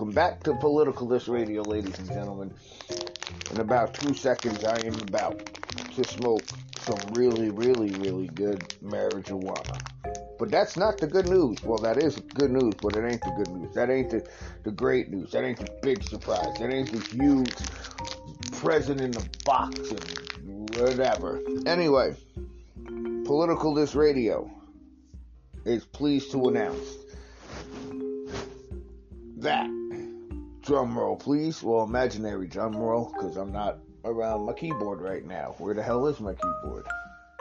[0.00, 2.50] Welcome back to Political This Radio, ladies and gentlemen.
[3.50, 5.38] In about two seconds, I am about
[5.94, 6.42] to smoke
[6.78, 9.78] some really, really, really good marijuana.
[10.38, 11.62] But that's not the good news.
[11.62, 13.74] Well, that is good news, but it ain't the good news.
[13.74, 14.26] That ain't the,
[14.62, 15.32] the great news.
[15.32, 16.58] That ain't the big surprise.
[16.58, 17.52] That ain't the huge
[18.52, 21.42] present in the box and whatever.
[21.66, 22.16] Anyway,
[23.26, 24.50] Political This Radio
[25.66, 26.88] is pleased to announce
[29.36, 29.68] that
[30.70, 31.64] drum roll, please.
[31.64, 35.56] Well, imaginary drum roll, because I'm not around my keyboard right now.
[35.58, 36.86] Where the hell is my keyboard?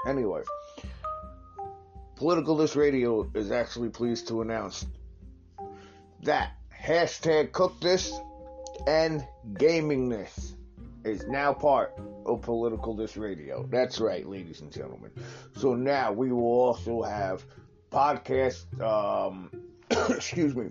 [0.07, 0.41] Anyway,
[2.15, 4.87] Political This Radio is actually pleased to announce
[6.23, 8.11] that hashtag cook this
[8.87, 9.23] and
[9.59, 10.55] gaming this
[11.03, 11.93] is now part
[12.25, 13.63] of Political This Radio.
[13.69, 15.11] That's right, ladies and gentlemen.
[15.55, 17.45] So now we will also have
[17.91, 19.68] podcast um,
[20.09, 20.69] excuse me,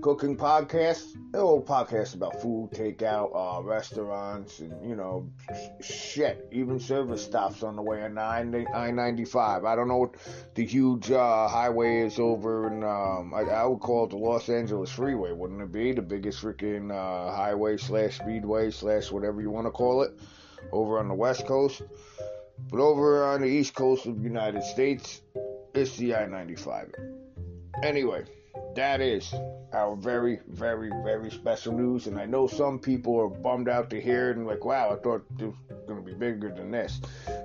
[0.00, 1.16] cooking podcasts.
[1.32, 5.28] Little podcasts about food, takeout, uh, restaurants, and you know,
[5.80, 6.48] shit.
[6.52, 9.64] Even service stops on the way on I ninety five.
[9.64, 10.14] I don't know what
[10.54, 12.84] the huge uh, highway is over in.
[12.84, 16.40] Um, I, I, would call it the Los Angeles Freeway, wouldn't it be the biggest
[16.40, 20.12] freaking uh, highway slash speedway slash whatever you want to call it
[20.70, 21.82] over on the West Coast.
[22.70, 25.22] But over on the East Coast of the United States,
[25.74, 26.94] it's the I ninety five.
[27.82, 28.24] Anyway
[28.76, 29.34] that is
[29.72, 32.06] our very, very, very special news.
[32.06, 34.96] And I know some people are bummed out to hear it and like, wow, I
[34.96, 37.00] thought this was going to be bigger than this.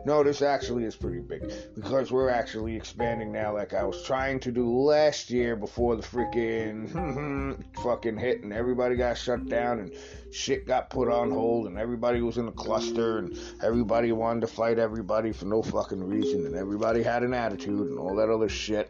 [0.05, 4.39] No, this actually is pretty big because we're actually expanding now, like I was trying
[4.41, 9.93] to do last year before the freaking fucking hit and everybody got shut down and
[10.31, 14.47] shit got put on hold and everybody was in a cluster and everybody wanted to
[14.47, 18.49] fight everybody for no fucking reason and everybody had an attitude and all that other
[18.49, 18.89] shit.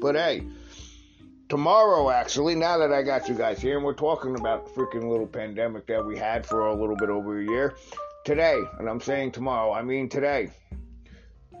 [0.00, 0.46] But hey,
[1.48, 5.08] tomorrow, actually, now that I got you guys here, and we're talking about the freaking
[5.08, 7.74] little pandemic that we had for a little bit over a year,
[8.24, 10.50] today, and I'm saying tomorrow, I mean today,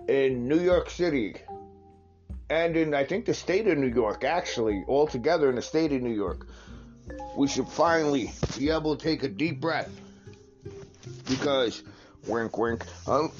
[0.08, 1.36] in New York City,
[2.48, 5.92] and in, I think, the state of New York, actually, all together in the state
[5.92, 6.46] of New York,
[7.36, 9.90] we should finally be able to take a deep breath.
[11.28, 11.82] Because,
[12.26, 13.32] wink, wink, um,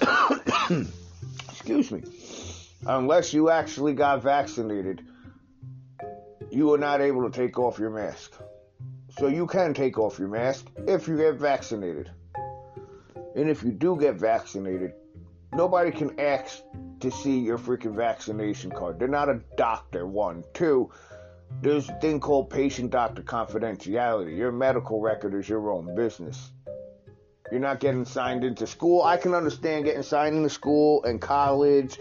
[1.50, 2.02] excuse me,
[2.84, 5.04] unless you actually got vaccinated,
[6.56, 8.32] you are not able to take off your mask.
[9.18, 12.10] So you can take off your mask if you get vaccinated.
[13.34, 14.94] And if you do get vaccinated,
[15.52, 16.62] nobody can ask
[17.00, 18.98] to see your freaking vaccination card.
[18.98, 20.44] They're not a doctor, one.
[20.54, 20.90] Two,
[21.60, 24.34] there's a thing called patient doctor confidentiality.
[24.34, 26.52] Your medical record is your own business.
[27.52, 29.02] You're not getting signed into school.
[29.02, 31.98] I can understand getting signed into school and college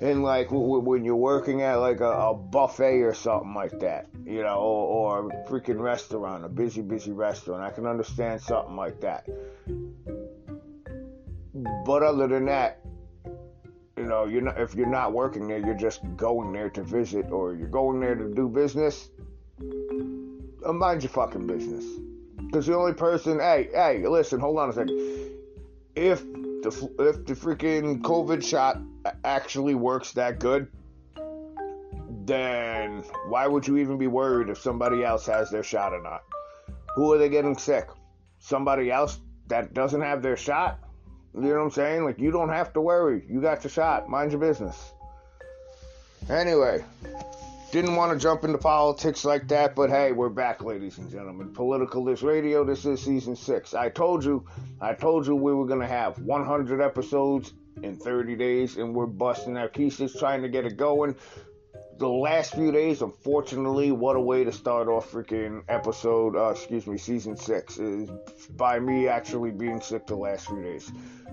[0.00, 4.42] and like when you're working at like a, a buffet or something like that, you
[4.42, 7.62] know, or, or, a freaking restaurant, a busy, busy restaurant.
[7.62, 9.26] I can understand something like that.
[11.84, 12.80] But other than that,
[13.96, 17.32] you know, you're not, if you're not working there, you're just going there to visit
[17.32, 19.10] or you're going there to do business.
[20.64, 21.84] Uh, mind your fucking business.
[22.46, 24.98] Because the only person, hey, hey, listen, hold on a second.
[25.96, 26.22] If
[26.62, 26.68] the
[26.98, 28.80] if the freaking COVID shot
[29.24, 30.68] actually works that good,
[32.24, 36.22] then why would you even be worried if somebody else has their shot or not?
[36.94, 37.88] Who are they getting sick?
[38.38, 40.78] Somebody else that doesn't have their shot?
[41.34, 42.04] You know what I'm saying?
[42.04, 43.24] Like you don't have to worry.
[43.28, 44.08] You got your shot.
[44.08, 44.92] Mind your business.
[46.28, 46.84] Anyway,
[47.70, 51.52] didn't want to jump into politics like that, but hey, we're back, ladies and gentlemen.
[51.52, 53.74] Political This Radio, this is season six.
[53.74, 54.46] I told you,
[54.80, 57.52] I told you we were going to have 100 episodes
[57.82, 61.14] in 30 days, and we're busting our pieces trying to get it going.
[61.98, 66.86] The last few days, unfortunately, what a way to start off freaking episode, uh, excuse
[66.86, 68.08] me, season six, is
[68.56, 70.90] by me actually being sick the last few days,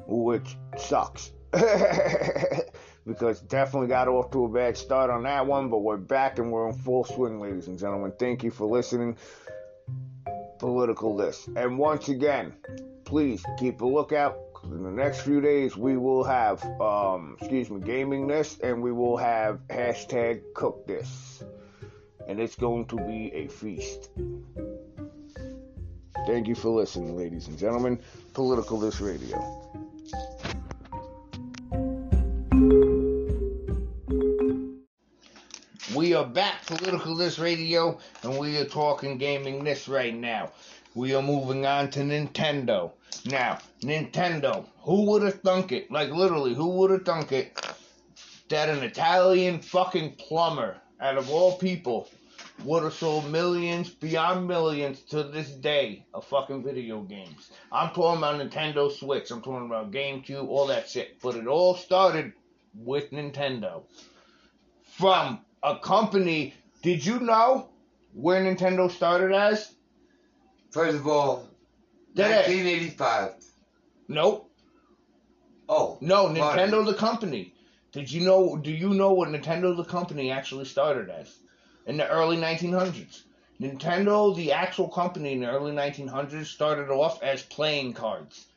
[0.08, 1.32] which sucks.
[3.06, 6.52] because definitely got off to a bad start on that one, but we're back and
[6.52, 8.12] we're in full swing, ladies and gentlemen.
[8.18, 9.18] Thank you for listening.
[10.60, 11.48] Political this.
[11.56, 12.54] And once again,
[13.04, 14.38] please keep a lookout.
[14.64, 18.92] In the next few days, we will have, um, excuse me, gaming this, and we
[18.92, 21.44] will have hashtag cook this.
[22.28, 24.10] And it's going to be a feast.
[26.26, 28.00] Thank you for listening, ladies and gentlemen.
[28.34, 29.85] Political This Radio.
[36.16, 40.54] We are back, Political This Radio, and we are talking gaming this right now.
[40.94, 42.94] We are moving on to Nintendo.
[43.26, 45.92] Now, Nintendo, who would have thunk it?
[45.92, 47.62] Like, literally, who would have thunk it
[48.48, 52.10] that an Italian fucking plumber, out of all people,
[52.64, 57.52] would have sold millions, beyond millions to this day of fucking video games.
[57.74, 61.20] I'm talking about Nintendo Switch, I'm talking about GameCube, all that shit.
[61.22, 62.32] But it all started
[62.74, 63.84] with Nintendo.
[64.98, 66.54] From a company.
[66.84, 67.70] Did you know
[68.14, 69.74] where Nintendo started as?
[70.72, 71.48] First of all,
[72.14, 73.30] Did 1985.
[73.30, 73.44] It?
[74.08, 74.52] Nope.
[75.68, 75.98] Oh.
[76.02, 77.54] No, Nintendo the company.
[77.92, 78.58] Did you know?
[78.58, 81.36] Do you know what Nintendo the company actually started as?
[81.88, 83.24] In the early 1900s.
[83.60, 88.48] Nintendo, the actual company in the early 1900s, started off as playing cards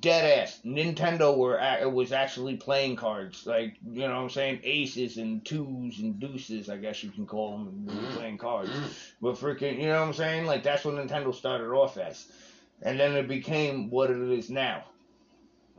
[0.00, 0.60] dead ass.
[0.64, 5.44] Nintendo were it was actually playing cards, like you know what I'm saying, aces and
[5.44, 8.16] twos and deuces, I guess you can call them mm-hmm.
[8.16, 8.70] playing cards.
[8.70, 8.86] Mm-hmm.
[9.20, 10.46] But freaking, you know what I'm saying?
[10.46, 12.26] Like that's what Nintendo started off as,
[12.82, 14.84] and then it became what it is now.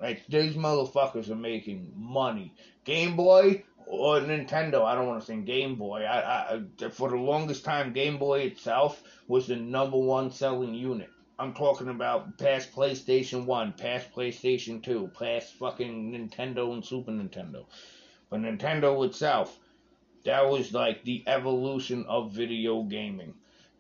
[0.02, 2.54] Like these motherfuckers are making money.
[2.84, 6.04] Game Boy or Nintendo, I don't want to say Game Boy.
[6.04, 11.10] I, I for the longest time, Game Boy itself was the number one selling unit.
[11.38, 17.66] I'm talking about past PlayStation 1, past PlayStation 2, past fucking Nintendo and Super Nintendo.
[18.30, 19.60] But Nintendo itself,
[20.24, 23.34] that was like the evolution of video gaming.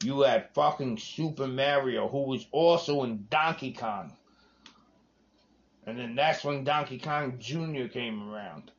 [0.03, 4.11] You had fucking Super Mario, who was also in Donkey Kong.
[5.85, 7.87] And then that's when Donkey Kong Jr.
[7.87, 8.71] came around.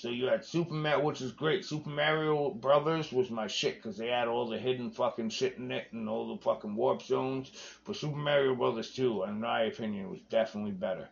[0.00, 1.62] So you had Super Mario, which is great.
[1.62, 5.70] Super Mario Brothers was my shit because they had all the hidden fucking shit in
[5.70, 7.52] it and all the fucking warp zones.
[7.84, 11.06] But Super Mario Brothers 2, in my opinion, was definitely better.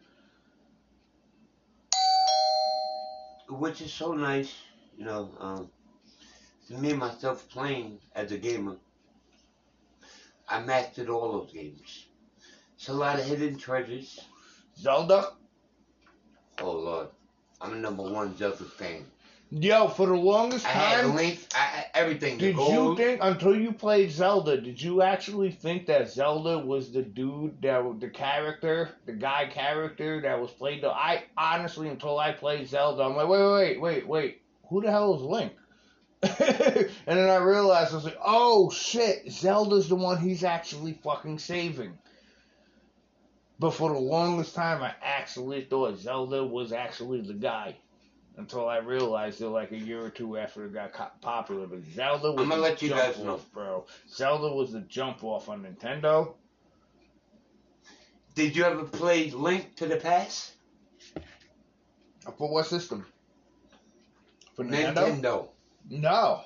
[3.50, 4.54] Which is so nice,
[4.96, 5.70] you know, um,
[6.68, 8.78] to me myself playing as a gamer.
[10.48, 12.06] I mastered all those games.
[12.74, 14.18] It's a lot of hidden treasures.
[14.78, 15.32] Zelda?
[16.62, 17.08] Oh Lord.
[17.60, 19.04] I'm a number one Zelda fan.
[19.50, 22.36] Yo, for the longest time, I had Link, I, everything.
[22.36, 24.60] Did you think until you played Zelda?
[24.60, 30.20] Did you actually think that Zelda was the dude that the character, the guy character
[30.20, 30.82] that was played?
[30.82, 34.90] The I honestly, until I played Zelda, I'm like, wait, wait, wait, wait, who the
[34.90, 35.52] hell is Link?
[36.22, 41.38] and then I realized I was like, oh shit, Zelda's the one he's actually fucking
[41.38, 41.96] saving.
[43.58, 47.76] But for the longest time, I actually thought Zelda was actually the guy.
[48.36, 51.66] Until I realized it like a year or two after it got popular.
[51.66, 53.84] But Zelda was I'm gonna let you guys know, bro.
[54.08, 56.34] Zelda was the jump off on Nintendo.
[58.36, 60.52] Did you ever play Link to the Past?
[62.36, 63.04] For what system?
[64.54, 64.94] For Nintendo?
[64.94, 65.48] Nintendo.
[65.90, 66.42] No.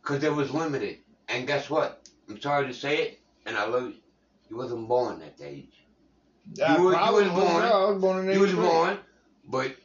[0.00, 0.98] Because it was limited.
[1.28, 2.08] And guess what?
[2.28, 3.94] I'm sorry to say it, and I love you.
[4.48, 5.77] You wasn't born at that age.
[6.60, 7.64] Uh, you, were, you was born.
[7.64, 8.98] I was born You was born,
[9.46, 9.76] but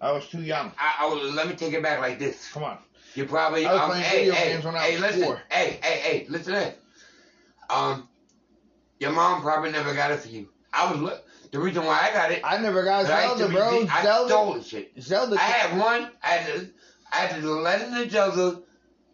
[0.00, 0.72] I was too young.
[0.78, 2.50] I, I was, let me take it back like this.
[2.52, 2.78] Come on.
[3.14, 5.22] You probably I was um, playing hey, video hey, games when I hey, was listen,
[5.24, 5.42] four.
[5.50, 6.74] Hey, hey, hey, listen to this.
[7.68, 8.08] Um,
[8.98, 10.48] your mom probably never got it for you.
[10.72, 11.24] I was look.
[11.50, 12.42] The reason why I got it.
[12.44, 13.86] I never got Zelda, bro.
[13.90, 14.28] I Zelda.
[14.28, 14.92] stole the shit.
[15.00, 15.36] Zelda.
[15.36, 16.10] I had one.
[16.22, 16.70] I had the,
[17.12, 18.62] I had the Legend of Zelda.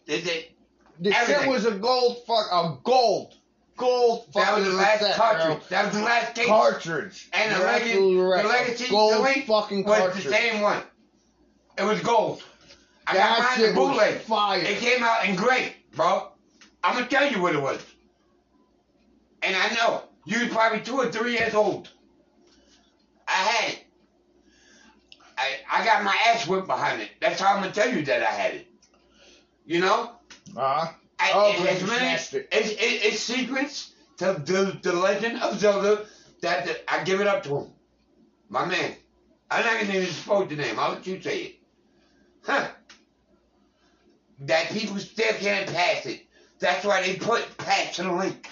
[0.07, 0.53] Did it?
[1.01, 3.35] The shit was a gold fuck a gold
[3.77, 5.59] gold That was the last set, cartridge.
[5.59, 5.67] Bro.
[5.69, 6.47] That was the last case.
[6.47, 7.29] Cartridge.
[7.33, 8.43] And the, legacy, right.
[8.43, 10.25] the legacy gold link fucking was cartridge.
[10.25, 10.83] the same one.
[11.79, 12.43] It was gold.
[13.07, 14.21] I that got mine in bootleg.
[14.23, 14.61] Fire.
[14.61, 16.29] It came out in gray, bro.
[16.83, 17.81] I'm gonna tell you what it was.
[19.43, 21.89] And I know you was probably two or three years old.
[23.29, 23.85] I had it.
[25.39, 27.11] I I got my ass whipped behind it.
[27.21, 28.67] That's how I'm gonna tell you that I had it.
[29.65, 30.13] You know?
[30.57, 30.93] Uh huh.
[31.19, 32.47] I, oh, it, it's, really, it's, it,
[32.81, 36.05] it's secrets to the, the legend of Zelda
[36.43, 37.71] that, I give it up to him.
[38.49, 38.95] My man.
[39.51, 40.79] I'm not going to even spoke the name.
[40.79, 41.55] I'll let you say it.
[42.43, 42.69] Huh.
[44.41, 46.27] That people still can't pass it.
[46.59, 48.49] That's why they put patch in the link.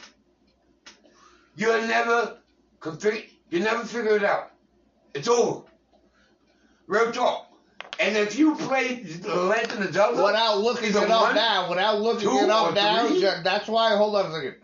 [1.57, 2.39] You'll never
[2.81, 4.51] configure, you never figure it out.
[5.15, 5.63] It's over.
[6.87, 7.51] Real talk.
[8.01, 12.29] And if you play The Legend of Zelda without looking it up now, without looking
[12.29, 13.09] it up now,
[13.43, 13.97] that's why.
[13.97, 14.57] Hold on a second.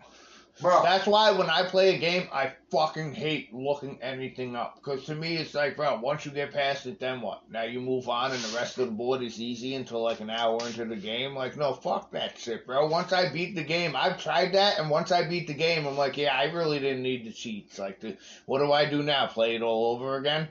[0.61, 0.83] Bro.
[0.83, 4.75] That's why when I play a game, I fucking hate looking anything up.
[4.75, 7.49] Because to me, it's like, bro, once you get past it, then what?
[7.49, 10.29] Now you move on and the rest of the board is easy until like an
[10.29, 11.35] hour into the game.
[11.35, 12.85] Like, no, fuck that shit, bro.
[12.85, 15.97] Once I beat the game, I've tried that, and once I beat the game, I'm
[15.97, 17.79] like, yeah, I really didn't need the cheats.
[17.79, 19.25] Like, the, what do I do now?
[19.27, 20.47] Play it all over again?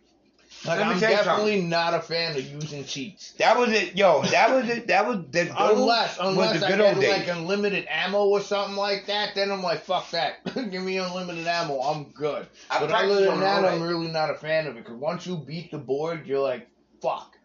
[0.64, 1.68] Like I'm definitely something.
[1.68, 3.32] not a fan of using cheats.
[3.32, 4.22] That was it, yo.
[4.22, 4.86] That was it.
[4.86, 9.34] That was the unless unless I get like unlimited ammo or something like that.
[9.34, 10.44] Then I'm like, fuck that.
[10.54, 11.80] Give me unlimited ammo.
[11.80, 12.46] I'm good.
[12.70, 14.84] I but other than that, I'm really not a fan of it.
[14.84, 16.68] Because once you beat the board, you're like,
[17.00, 17.36] fuck.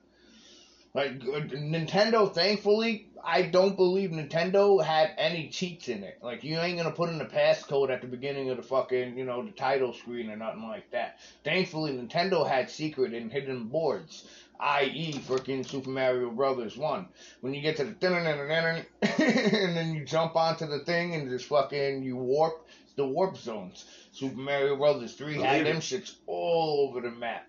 [0.94, 6.20] Like Nintendo, thankfully, I don't believe Nintendo had any cheats in it.
[6.22, 9.26] Like you ain't gonna put in a passcode at the beginning of the fucking, you
[9.26, 11.20] know, the title screen or nothing like that.
[11.44, 14.28] Thankfully, Nintendo had secret and hidden boards.
[14.60, 17.08] i.e., freaking Super Mario Brothers 1.
[17.42, 22.04] When you get to the and then you jump onto the thing and just fucking
[22.04, 22.66] you warp
[22.96, 23.86] the warp zones.
[24.12, 27.48] Super Mario Brothers 3 had them shits all over the map.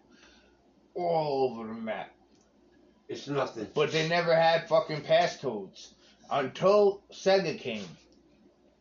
[0.95, 2.13] All over the map.
[3.09, 3.69] It's nothing.
[3.75, 5.89] But they never had fucking passcodes
[6.31, 7.87] until Sega came.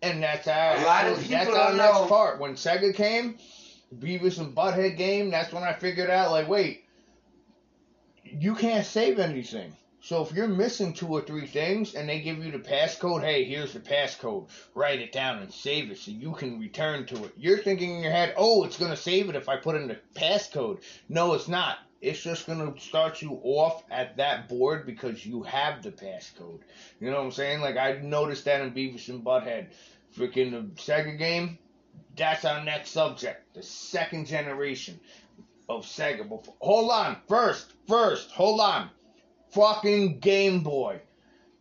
[0.01, 2.39] And that's our a lot of that's our next part.
[2.39, 3.37] When Sega came,
[3.95, 6.85] Beavis and Butthead game, that's when I figured out like, wait,
[8.23, 9.75] you can't save anything.
[9.99, 13.43] So if you're missing two or three things and they give you the passcode, hey,
[13.43, 14.47] here's the passcode.
[14.75, 17.33] Write it down and save it so you can return to it.
[17.35, 19.87] You're thinking in your head, oh, it's going to save it if I put in
[19.87, 20.81] the passcode.
[21.09, 21.79] No, it's not.
[22.01, 26.59] It's just going to start you off at that board because you have the passcode.
[26.99, 27.61] You know what I'm saying?
[27.61, 29.67] Like I noticed that in Beavis and Butthead.
[30.15, 31.59] Freaking the Sega game,
[32.15, 33.53] that's our next subject.
[33.53, 34.99] The second generation
[35.69, 36.27] of Sega.
[36.27, 37.17] Before, hold on.
[37.27, 38.89] First, first, hold on.
[39.51, 41.01] Fucking Game Boy.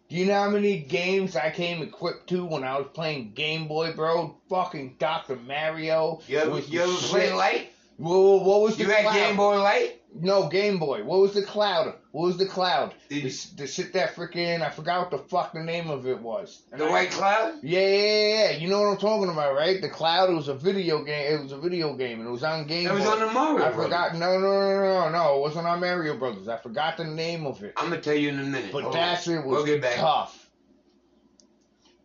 [0.09, 3.67] Do you know how many games I came equipped to when I was playing Game
[3.67, 4.37] Boy, bro?
[4.49, 5.37] Fucking Dr.
[5.37, 6.21] Mario.
[6.29, 7.73] You ever, you ever Light?
[7.97, 10.03] What, what was the You had Game Boy Light?
[10.21, 11.05] No, Game Boy.
[11.05, 11.95] What was the cloud?
[12.13, 12.95] What was the cloud?
[13.09, 16.21] Did the, the shit that freaking I forgot what the fuck the name of it
[16.21, 16.63] was.
[16.73, 17.55] And the I, white cloud?
[17.63, 18.51] Yeah, yeah, yeah.
[18.57, 19.81] You know what I'm talking about, right?
[19.81, 20.31] The cloud.
[20.31, 21.35] It was a video game.
[21.35, 22.87] It was a video game, and it was on Game.
[22.87, 23.65] It was on the Mario.
[23.65, 24.15] I forgot.
[24.15, 25.37] No, no, no, no, no.
[25.37, 26.49] It wasn't on Mario Brothers.
[26.49, 27.75] I forgot the name of it.
[27.77, 28.73] I'm gonna tell you in a minute.
[28.73, 29.97] But Hold that shit was we'll get back.
[29.97, 30.51] tough.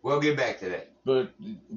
[0.03, 0.91] We'll get back to that.
[1.05, 1.31] But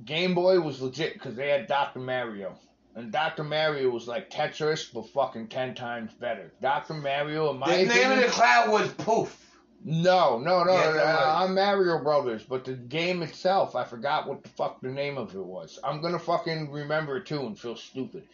[0.05, 2.01] Game Boy was legit because they had Dr.
[2.01, 2.59] Mario.
[2.97, 3.43] And Dr.
[3.43, 6.53] Mario was like Tetris, but fucking ten times better.
[6.63, 6.95] Dr.
[6.95, 9.41] Mario, in my the opinion, name of the cloud was Poof.
[9.87, 10.73] No, no, no.
[10.73, 14.89] Yeah, uh, I'm Mario Brothers, but the game itself, I forgot what the fuck the
[14.89, 15.79] name of it was.
[15.85, 18.27] I'm gonna fucking remember it too and feel stupid.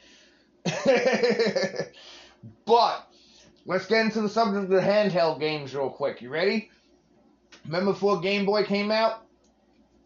[2.67, 3.09] but
[3.67, 6.23] let's get into the subject of the handheld games real quick.
[6.23, 6.71] You ready?
[7.65, 9.25] Remember before Game Boy came out?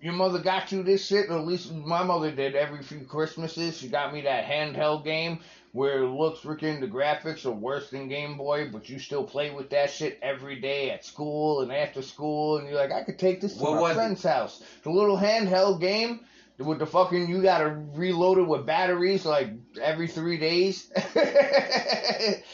[0.04, 3.78] Your mother got you this shit, or at least my mother did every few Christmases.
[3.78, 5.40] She got me that handheld game
[5.72, 9.50] where it looks freaking the graphics are worse than Game Boy, but you still play
[9.50, 13.18] with that shit every day at school and after school, and you're like, I could
[13.18, 14.28] take this to what my friend's it?
[14.28, 14.62] house.
[14.82, 16.20] The little handheld game
[16.58, 20.92] with the fucking you gotta reload it with batteries like every three days.
[21.14, 22.44] they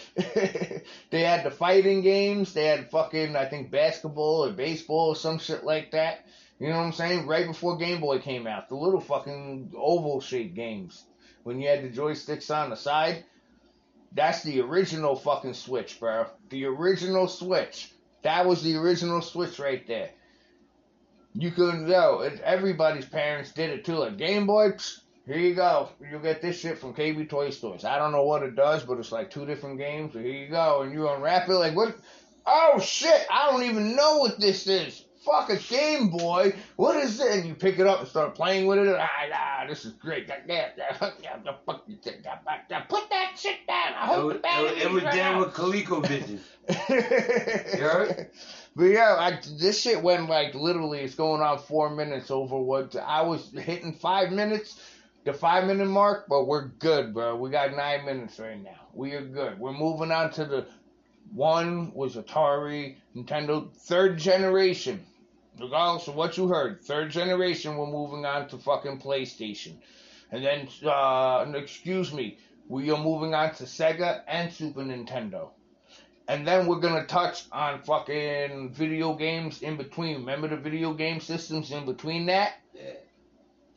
[1.11, 2.53] had the fighting games.
[2.53, 6.25] They had fucking I think basketball or baseball or some shit like that.
[6.61, 7.27] You know what I'm saying?
[7.27, 11.03] Right before Game Boy came out, the little fucking oval shaped games
[11.43, 13.25] when you had the joysticks on the side.
[14.13, 16.27] That's the original fucking Switch, bro.
[16.51, 17.91] The original Switch.
[18.23, 20.11] That was the original Switch right there.
[21.33, 22.29] You couldn't go.
[22.45, 23.95] Everybody's parents did it too.
[23.95, 24.73] Like Game Boy,
[25.27, 25.89] here you go.
[26.11, 27.87] You get this shit from KB Toy Stores.
[27.87, 30.13] I don't know what it does, but it's like two different games.
[30.13, 31.97] So here you go, and you unwrap it like what?
[32.45, 33.27] Oh shit!
[33.31, 36.55] I don't even know what this is fuck a Game Boy.
[36.77, 37.31] What is it?
[37.33, 38.87] And you pick it up and start playing with it.
[38.89, 40.29] And, Ah, ah this is great.
[42.89, 43.95] Put that shit down.
[43.95, 46.41] I hope it, the it, it was down with ColecoVision.
[47.79, 48.31] you heard?
[48.77, 52.97] But yeah, I, this shit went like literally, it's going on four minutes over what
[52.97, 54.81] I was hitting five minutes,
[55.25, 57.37] the five minute mark, but we're good, bro.
[57.37, 58.89] We got nine minutes right now.
[58.95, 59.59] We are good.
[59.59, 60.67] We're moving on to the
[61.33, 65.05] one was Atari, Nintendo, third generation
[65.61, 69.77] regardless of what you heard, third generation, we're moving on to fucking PlayStation.
[70.33, 72.39] And then, uh, excuse me,
[72.69, 75.51] we are moving on to Sega and Super Nintendo.
[76.29, 80.19] And then we're gonna touch on fucking video games in between.
[80.19, 82.61] Remember the video game systems in between that?
[82.75, 82.93] Yeah.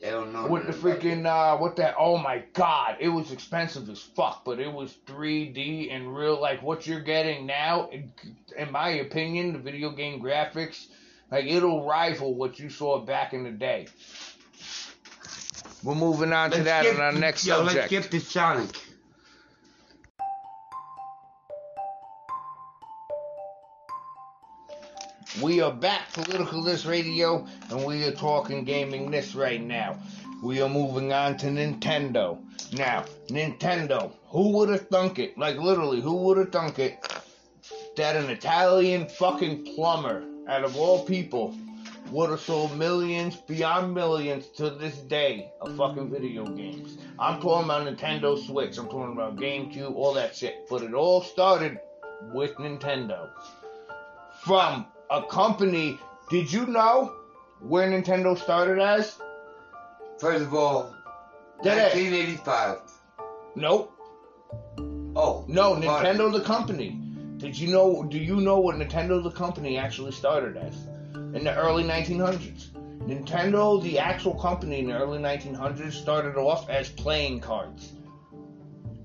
[0.06, 0.46] I don't know.
[0.46, 1.94] With the freaking uh, what that?
[1.98, 6.40] Oh my god, it was expensive as fuck, but it was 3D and real.
[6.40, 8.12] Like what you're getting now, in,
[8.56, 10.88] in my opinion, the video game graphics
[11.34, 13.88] like it'll rival what you saw back in the day.
[15.82, 17.90] We're moving on let's to that in our next yo, subject.
[17.90, 18.70] Let's get the Sonic.
[25.42, 29.98] We are back, Political This Radio, and we are talking gaming this right now.
[30.40, 32.38] We are moving on to Nintendo.
[32.74, 35.36] Now, Nintendo, who would have thunk it?
[35.36, 36.96] Like, literally, who would have thunk it
[37.96, 41.54] that an Italian fucking plumber out of all people,
[42.10, 46.98] would have sold millions beyond millions to this day of fucking video games.
[47.18, 50.68] I'm talking about Nintendo Switch, I'm talking about GameCube, all that shit.
[50.68, 51.78] But it all started
[52.32, 53.30] with Nintendo.
[54.44, 55.98] From a company,
[56.30, 57.16] did you know
[57.60, 59.18] where Nintendo started as?
[60.18, 60.94] First of all,
[61.62, 62.78] Did 1985.
[63.56, 63.92] Nope.
[65.16, 65.44] Oh.
[65.48, 67.00] No, Nintendo the company.
[67.44, 68.02] Did you know?
[68.02, 70.74] Do you know what Nintendo the company actually started as?
[71.14, 72.70] In the early 1900s.
[73.06, 77.92] Nintendo, the actual company in the early 1900s, started off as playing cards.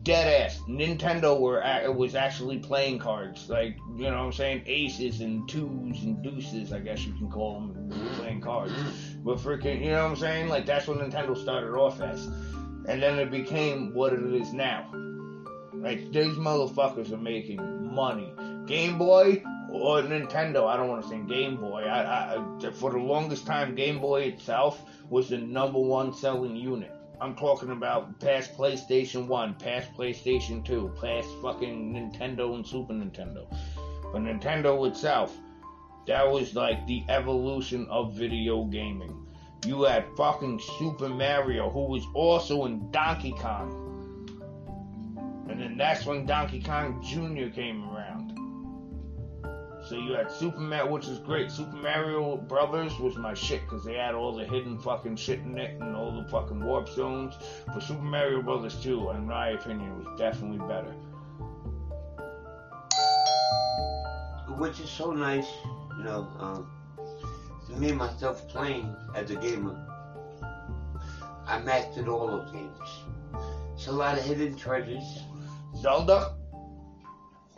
[0.04, 0.58] Dead ass.
[0.70, 1.62] Nintendo were
[1.92, 6.72] was actually playing cards, like you know what I'm saying, aces and twos and deuces,
[6.72, 8.72] I guess you can call them playing cards.
[9.18, 10.48] But freaking, you know what I'm saying?
[10.48, 12.28] Like that's what Nintendo started off as,
[12.88, 14.90] and then it became what it is now.
[15.74, 18.34] Like these motherfuckers are making money.
[18.66, 21.82] Game Boy or Nintendo, I don't want to say Game Boy.
[21.84, 26.93] I, I, for the longest time, Game Boy itself was the number one selling unit.
[27.20, 33.43] I'm talking about past PlayStation 1, past PlayStation 2, past fucking Nintendo and Super Nintendo.
[34.14, 35.36] But Nintendo itself,
[36.08, 39.14] that was like the evolution of video gaming.
[39.66, 43.89] You had fucking Super Mario, who was also in Donkey Kong.
[45.60, 47.53] And then that's when Donkey Kong Jr.
[47.53, 48.34] came around.
[49.86, 51.51] So you had Super Mario, which is great.
[51.51, 55.57] Super Mario Brothers was my shit because they had all the hidden fucking shit in
[55.57, 57.34] it and all the fucking warp zones.
[57.68, 60.93] But Super Mario Brothers 2, in my opinion, was definitely better.
[64.55, 65.47] Which is so nice,
[65.97, 66.72] you know, um,
[67.78, 69.76] me and myself playing as a gamer.
[71.45, 72.80] I mastered all those games.
[73.74, 75.24] It's a lot of hidden treasures.
[75.80, 76.36] Zelda?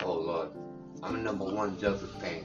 [0.04, 0.50] Oh Lord.
[1.02, 2.44] I'm a number one Zelda fan.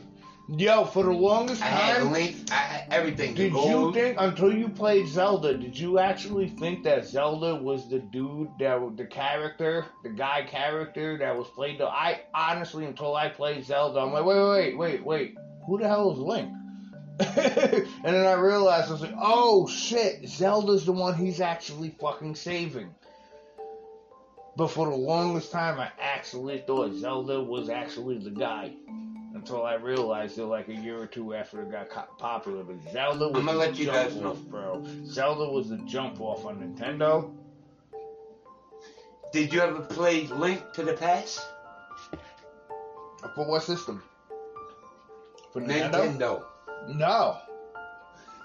[0.49, 3.35] Yo, for the longest time, I had Link, I had everything.
[3.35, 5.57] Did you think until you played Zelda?
[5.57, 11.17] Did you actually think that Zelda was the dude that the character, the guy character
[11.17, 11.79] that was played?
[11.79, 15.87] The I honestly, until I played Zelda, I'm like, wait, wait, wait, wait, who the
[15.87, 16.49] hell is Link?
[17.19, 22.35] and then I realized I was like, oh shit, Zelda's the one he's actually fucking
[22.35, 22.95] saving.
[24.57, 28.71] But for the longest time, I actually thought Zelda was actually the guy.
[29.35, 32.63] Until I realized it like a year or two after it got popular.
[32.63, 34.31] But Zelda was I'm gonna the let you guys know.
[34.31, 34.83] off, bro.
[35.05, 37.31] Zelda was the jump off on Nintendo.
[39.31, 41.45] Did you ever play Link to the Past?
[43.35, 44.01] For what system?
[45.53, 46.17] For Nintendo?
[46.17, 46.43] Nintendo.
[46.95, 47.37] No.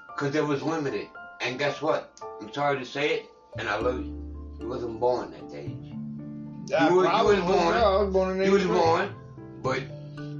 [0.08, 1.08] Because it was limited.
[1.40, 2.20] And guess what?
[2.42, 4.18] I'm sorry to say it, and I love you.
[4.60, 5.81] You wasn't born that age.
[6.66, 7.74] Yeah, you, were, you was born.
[7.74, 9.14] I was born in You was born,
[9.62, 9.82] but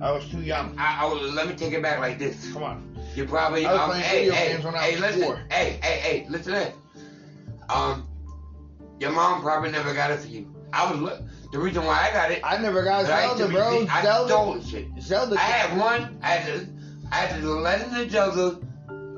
[0.01, 0.75] I was too young.
[0.79, 2.53] I, I was, let me take it back like this.
[2.53, 2.97] Come on.
[3.15, 3.67] You probably.
[3.67, 5.41] I was um, playing hey, video hey, games when I hey, was listen, four.
[5.51, 6.75] Hey, hey, hey, listen to this.
[7.69, 8.09] Um,
[9.01, 10.53] your mom probably never got it for you.
[10.73, 11.21] I was
[11.53, 12.41] the reason why I got it.
[12.43, 13.87] I never got Zelda, bro.
[13.91, 14.29] I Zelda.
[14.29, 14.89] stole shit.
[15.01, 15.37] Zelda.
[15.37, 16.19] I had one.
[16.23, 16.69] I had the,
[17.13, 18.67] I had the Legend of Zelda.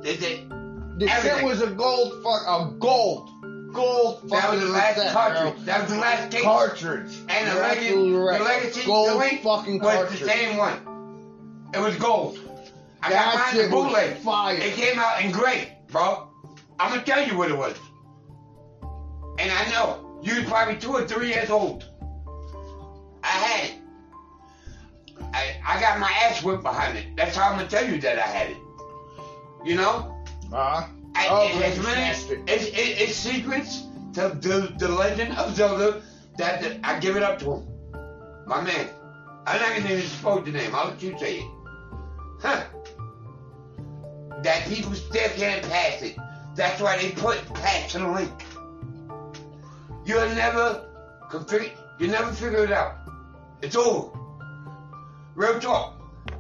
[0.03, 0.51] They did.
[0.99, 3.31] The shit was a gold fuck a gold
[3.75, 5.55] gold That was the last cartridge.
[5.55, 5.65] Bro.
[5.65, 6.43] That was the last case.
[6.43, 7.19] Cartridge.
[7.29, 8.39] And the legacy, right.
[8.39, 10.21] the legacy, gold fucking was cartridge.
[10.21, 11.71] the same one.
[11.75, 12.39] It was gold.
[13.03, 14.17] I that got mine in bootleg.
[14.19, 14.57] Fire.
[14.57, 16.29] It came out in gray, bro.
[16.79, 17.77] I'm gonna tell you what it was.
[19.39, 21.85] And I know you was probably two or three years old.
[23.23, 23.75] I had it.
[25.33, 27.17] I, I got my ass whipped behind it.
[27.17, 28.57] That's how I'm gonna tell you that I had it.
[29.65, 30.25] You know?
[30.53, 30.87] Uh-huh.
[31.15, 32.11] I, oh, it, it's, many,
[32.47, 33.85] it's, it, it's secrets
[34.15, 36.03] to the, the legend of Zelda
[36.39, 37.69] that, that I give it up to him.
[38.47, 38.89] My man.
[39.47, 40.75] I'm not gonna even spoke the name.
[40.75, 41.51] I'll let you say it.
[42.41, 42.65] Huh.
[44.43, 46.17] That people still can't pass it.
[46.55, 48.31] That's why they put patch the link.
[50.07, 50.87] You'll never
[51.31, 52.97] configure you never figure it out.
[53.63, 54.19] It's over.
[55.35, 55.94] Real talk.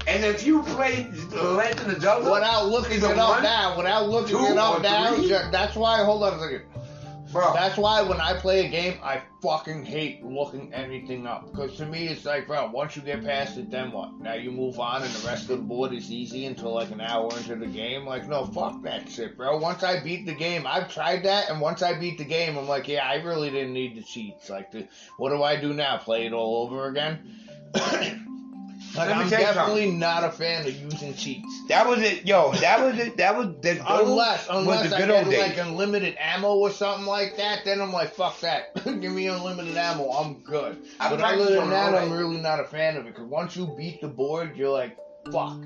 [0.07, 4.59] And if you play Legend of Zelda without looking it up now, without looking it
[4.59, 5.17] up now,
[5.51, 6.05] that's why.
[6.05, 6.63] Hold on a second.
[7.35, 7.53] Bro.
[7.53, 11.51] That's why when I play a game, I fucking hate looking anything up.
[11.51, 14.21] Because to me, it's like, bro, once you get past it, then what?
[14.21, 17.01] Now you move on and the rest of the board is easy until like an
[17.01, 18.07] hour into the game.
[18.07, 19.59] Like, no, fuck that shit, bro.
[19.59, 22.69] Once I beat the game, I've tried that, and once I beat the game, I'm
[22.69, 24.49] like, yeah, I really didn't need the cheats.
[24.49, 24.87] Like, the,
[25.17, 25.97] what do I do now?
[25.97, 27.41] Play it all over again?
[28.97, 31.63] Like, I'm definitely not a fan of using cheats.
[31.69, 32.53] That was it, yo.
[32.53, 33.17] That was it.
[33.17, 37.65] That was the unless unless the I get like unlimited ammo or something like that.
[37.65, 38.75] Then I'm like, fuck that.
[38.85, 40.11] Give me unlimited ammo.
[40.11, 40.79] I'm good.
[41.01, 43.15] I'm but other than that, I'm really not a fan of it.
[43.15, 44.97] Because once you beat the board, you're like,
[45.33, 45.59] fuck.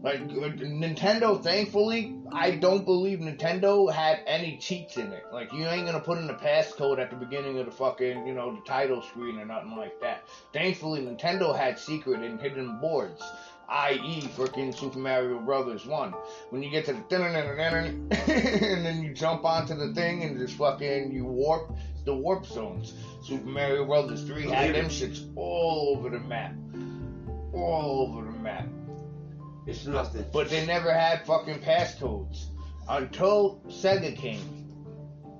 [0.00, 5.24] Like Nintendo, thankfully, I don't believe Nintendo had any cheats in it.
[5.32, 8.32] Like you ain't gonna put in a passcode at the beginning of the fucking, you
[8.32, 10.28] know, the title screen or nothing like that.
[10.52, 13.24] Thankfully, Nintendo had secret and hidden boards,
[13.68, 16.14] i.e., freaking Super Mario Brothers One.
[16.50, 17.02] When you get to the
[18.10, 21.72] and then you jump onto the thing and just fucking you warp
[22.04, 22.94] the warp zones.
[23.24, 26.54] Super Mario Brothers Three had them shits all over the map.
[27.52, 28.68] all over the map.
[29.68, 30.24] It's nothing.
[30.32, 32.46] But they never had fucking passcodes
[32.88, 34.40] until Sega came.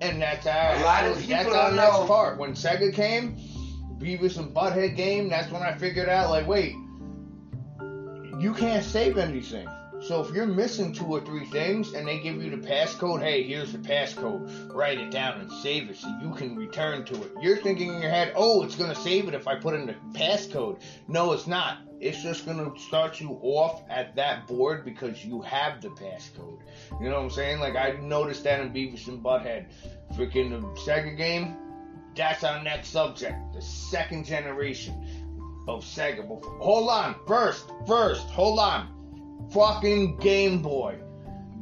[0.03, 2.39] And that's our A lot of that's people our don't next part.
[2.39, 3.37] When Sega came,
[3.99, 6.75] Beavis and Butthead game, that's when I figured out like, wait,
[8.39, 9.67] you can't save anything.
[10.01, 13.43] So if you're missing two or three things and they give you the passcode, hey,
[13.43, 14.73] here's the passcode.
[14.73, 17.33] Write it down and save it so you can return to it.
[17.41, 19.97] You're thinking in your head, oh, it's gonna save it if I put in the
[20.13, 20.81] passcode.
[21.09, 21.79] No, it's not.
[22.01, 26.61] It's just gonna start you off at that board because you have the passcode.
[27.01, 27.59] You know what I'm saying?
[27.59, 29.67] Like I noticed that in Beavis and Butthead.
[30.15, 31.57] Freaking the Sega game.
[32.15, 33.53] That's our next subject.
[33.53, 34.95] The second generation
[35.67, 36.25] of Sega.
[36.61, 37.17] Hold on.
[37.27, 38.98] First, first, hold on.
[39.53, 40.99] Fucking Game Boy.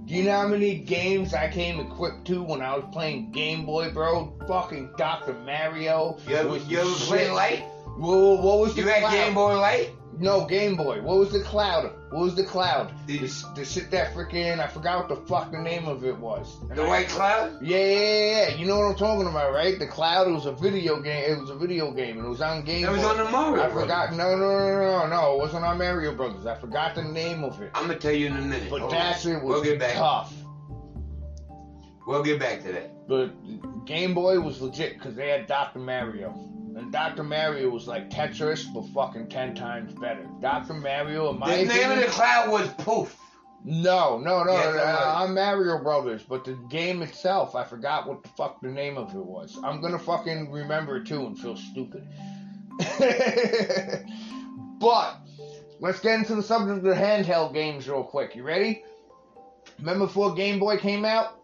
[0.07, 3.67] Do you know how many games I came equipped to when I was playing Game
[3.67, 4.37] Boy, bro?
[4.47, 5.35] Fucking Dr.
[5.45, 6.19] Mario.
[6.29, 7.31] You ever, was you ever the play.
[7.31, 7.65] Light?
[7.97, 9.13] What was the You had cloud?
[9.13, 9.91] Game Boy Light?
[10.19, 11.03] No, Game Boy.
[11.03, 11.93] What was the cloud?
[12.11, 12.93] What was the cloud?
[13.07, 16.57] The- shit that freaking I forgot what the fuck the name of it was.
[16.71, 17.59] And The I- White Cloud?
[17.61, 18.55] Yeah, yeah, yeah.
[18.55, 19.77] You know what I'm talking about, right?
[19.77, 20.29] The cloud.
[20.29, 21.25] It was a video game.
[21.33, 23.61] It was a video game, and it was on Game It was on the Mario
[23.63, 23.83] I Brothers.
[23.83, 24.13] forgot.
[24.15, 25.35] No, no, no, no, no.
[25.35, 26.47] It wasn't on Mario Brothers.
[26.47, 27.71] I forgot the name of it.
[27.75, 28.71] I'm gonna tell you in a minute.
[28.71, 29.95] But Hold that shit We'll was get back.
[29.95, 30.33] tough.
[32.07, 33.09] We'll get back to that.
[33.09, 35.81] But Game Boy was legit because they had Dr.
[35.81, 36.33] Mario.
[36.77, 37.25] And Dr.
[37.25, 40.29] Mario was like Tetris, but fucking ten times better.
[40.43, 40.75] Dr.
[40.75, 43.19] Mario, in my The name of the cloud was Poof.
[43.65, 44.53] No, no, no.
[44.53, 45.15] It uh.
[45.17, 49.15] I'm Mario Brothers, but the game itself, I forgot what the fuck the name of
[49.15, 49.59] it was.
[49.65, 52.07] I'm gonna fucking remember it too and feel stupid.
[54.79, 55.19] but
[55.81, 58.37] let's get into the subject of the handheld games real quick.
[58.37, 58.85] You ready?
[59.79, 61.41] Remember before Game Boy came out?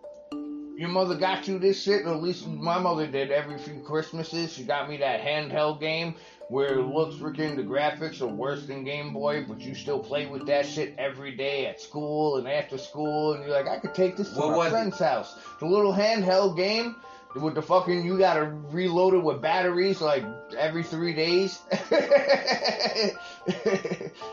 [0.83, 4.53] Your mother got you this shit, or at least my mother did every few Christmases.
[4.53, 6.17] She got me that handheld game
[6.49, 10.27] where it looks freaking the graphics are worse than Game Boy, but you still play
[10.27, 13.95] with that shit every day at school and after school, and you're like, I could
[13.95, 14.71] take this to What my was it?
[14.71, 15.39] friend's house.
[15.61, 16.97] The little handheld game
[17.37, 20.25] with the fucking you gotta reload it with batteries like
[20.59, 21.61] every three days.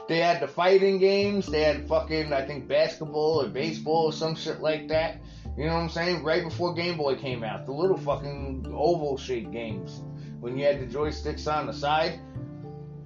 [0.08, 4.34] they had the fighting games, they had fucking I think basketball or baseball or some
[4.34, 5.22] shit like that.
[5.58, 6.24] You know what I'm saying?
[6.24, 10.02] Right before Game Boy came out, the little fucking oval shaped games
[10.40, 12.20] when you had the joysticks on the side.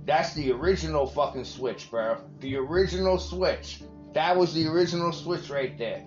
[0.05, 2.17] That's the original fucking Switch, bro.
[2.39, 3.81] The original Switch.
[4.13, 6.05] That was the original Switch right there.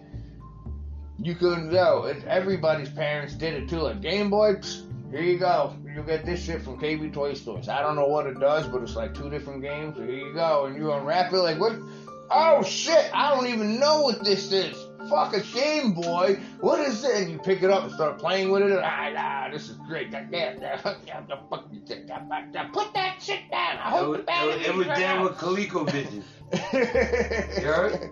[1.19, 2.13] You couldn't go.
[2.27, 3.81] Everybody's parents did it too.
[3.81, 5.75] Like Game Boy, psh, here you go.
[5.85, 7.69] You get this shit from KB Toy Stores.
[7.69, 9.97] I don't know what it does, but it's like two different games.
[9.97, 11.79] Here you go, and you unwrap it like what?
[12.31, 13.11] Oh shit!
[13.15, 14.77] I don't even know what this is.
[15.11, 16.39] Fuck a Game Boy.
[16.61, 17.17] What is it?
[17.23, 18.71] And you pick it up and start playing with it.
[18.71, 20.11] And, Ah, ah this is great.
[20.11, 22.73] God damn, damn, fuck you take that back down.
[22.73, 23.79] Put that shit down.
[23.79, 25.25] I It hope was, the battery it was run down out.
[25.25, 26.23] with ColecoVision.
[27.61, 28.11] you heard?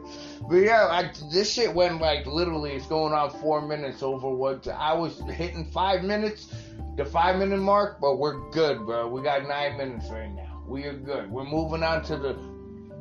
[0.49, 2.73] But yeah, I, this shit went like literally.
[2.73, 6.53] It's going on four minutes over what I was hitting five minutes,
[6.97, 8.01] the five minute mark.
[8.01, 9.09] But we're good, bro.
[9.09, 10.63] We got nine minutes right now.
[10.67, 11.31] We are good.
[11.31, 12.33] We're moving on to the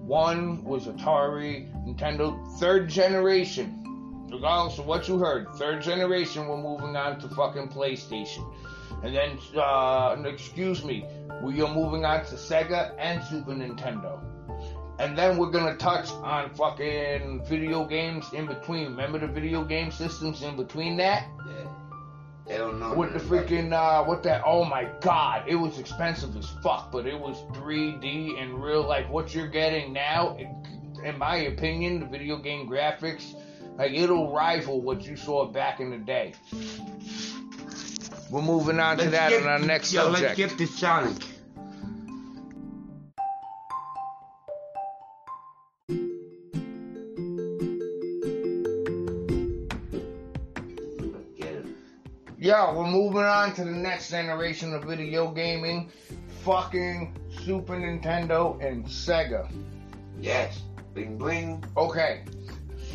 [0.03, 3.82] one was Atari, Nintendo, third generation.
[4.33, 6.47] Regardless of what you heard, third generation.
[6.47, 8.51] We're moving on to fucking PlayStation,
[9.03, 11.05] and then uh, excuse me,
[11.43, 14.19] we are moving on to Sega and Super Nintendo.
[14.97, 18.85] And then we're gonna touch on fucking video games in between.
[18.85, 21.27] Remember the video game systems in between that?
[21.45, 21.71] Yeah.
[22.47, 22.95] They don't know.
[22.95, 27.05] With the freaking uh what that oh my god, it was expensive as fuck, but
[27.05, 29.07] it was 3D in real life.
[29.09, 30.35] What you're getting now,
[31.05, 33.35] in my opinion, the video game graphics,
[33.77, 36.33] like it'll rival what you saw back in the day.
[38.29, 40.37] We're moving on to Let's that skip- in our next yo, subject.
[40.39, 41.17] let's get to Sonic.
[51.37, 51.65] Get.
[52.37, 55.89] Yeah, we're moving on to the next generation of video gaming.
[56.43, 57.15] Fucking
[57.45, 59.49] Super Nintendo and Sega.
[60.19, 60.61] Yes.
[60.93, 61.63] Bling bling.
[61.77, 62.23] Okay,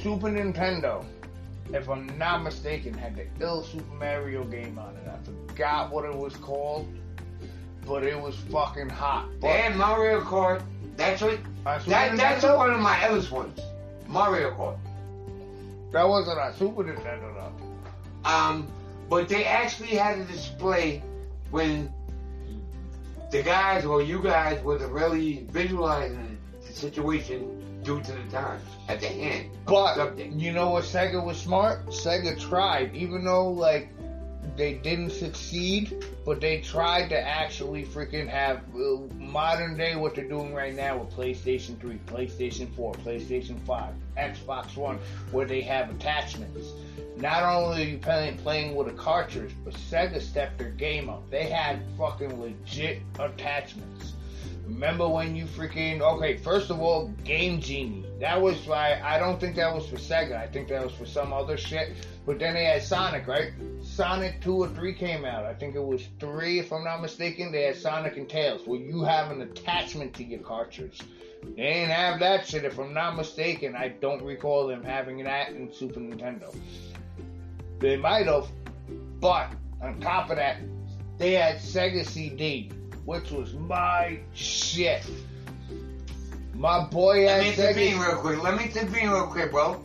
[0.03, 1.05] Super Nintendo,
[1.73, 5.09] if I'm not mistaken, had the ill Super Mario game on it.
[5.09, 5.19] I
[5.49, 6.89] forgot what it was called,
[7.87, 9.29] but it was fucking hot.
[9.41, 10.63] But And Mario Kart.
[10.97, 11.39] That's what.
[11.65, 13.61] That, that's one of my Ellis ones.
[14.07, 14.79] Mario Kart.
[15.93, 18.29] that wasn't on Super Nintendo though.
[18.29, 18.69] Um,
[19.09, 21.03] but they actually had a display
[21.51, 21.93] when
[23.31, 27.58] the guys or you guys were really visualizing the situation
[27.89, 29.51] due to the time at the end.
[29.65, 30.35] But subject.
[30.35, 31.87] you know what Sega was smart?
[31.87, 33.89] Sega tried, even though like
[34.59, 40.29] they didn't succeed, but they tried to actually freaking have uh, modern day what they're
[40.29, 44.99] doing right now with PlayStation 3, PlayStation 4, PlayStation 5, Xbox One,
[45.33, 46.73] where they have attachments.
[47.17, 51.29] Not only are you playing, playing with a cartridge, but Sega stepped their game up.
[51.31, 54.13] They had fucking legit attachments.
[54.69, 56.37] Remember when you freaking okay?
[56.37, 58.05] First of all, Game Genie.
[58.21, 60.37] That was why I don't think that was for Sega.
[60.37, 61.95] I think that was for some other shit.
[62.27, 63.53] But then they had Sonic, right?
[63.83, 65.47] Sonic two or three came out.
[65.47, 67.51] I think it was three, if I'm not mistaken.
[67.51, 71.01] They had Sonic and Tails, where you have an attachment to your cartridge.
[71.57, 73.75] They ain't have that shit, if I'm not mistaken.
[73.75, 76.55] I don't recall them having that in Super Nintendo.
[77.79, 78.49] They might have,
[79.19, 79.51] but
[79.81, 80.59] on top of that,
[81.17, 82.71] they had Sega CD
[83.09, 85.03] which was my shit.
[86.53, 88.43] My boy Let me intervene real quick.
[88.43, 89.83] Let me intervene real quick, bro.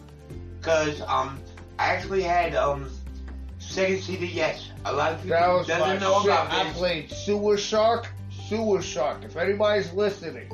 [0.62, 1.40] Cause um,
[1.80, 2.90] I actually had um,
[3.62, 4.26] Sega CD.
[4.26, 6.32] Yes, a lot of people doesn't know shit.
[6.32, 6.76] about this.
[6.76, 8.08] I played Sewer Shark.
[8.50, 9.24] Sewer Shark.
[9.24, 10.52] If anybody's listening,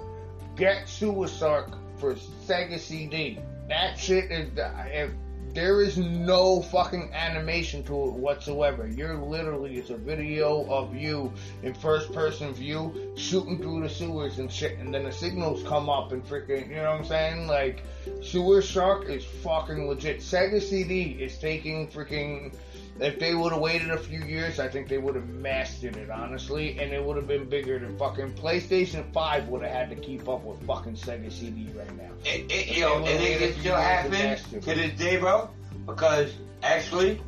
[0.55, 2.13] get Sewer Shark for
[2.45, 3.39] Sega CD.
[3.67, 4.47] That shit is.
[4.55, 5.09] If
[5.53, 8.87] there is no fucking animation to it whatsoever.
[8.87, 11.33] You're literally, it's a video of you
[11.63, 15.89] in first person view shooting through the sewers and shit, and then the signals come
[15.89, 17.47] up and freaking, you know what I'm saying?
[17.47, 17.83] Like,
[18.21, 20.19] Sewer Shark is fucking legit.
[20.19, 22.53] Sega CD is taking freaking.
[23.01, 26.09] If they would have waited a few years, I think they would have mastered it,
[26.09, 29.95] honestly, and it would have been bigger than fucking PlayStation 5 would have had to
[29.95, 32.09] keep up with fucking Sega CD right now.
[32.25, 35.49] It, it, yo, and it, it still happens to this day, bro,
[35.85, 37.21] because actually,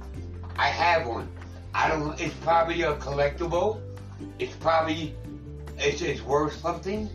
[0.58, 1.30] I have one.
[1.74, 3.80] I don't, it's probably a collectible.
[4.40, 5.16] It's probably,
[5.78, 7.10] it's, it's worth something,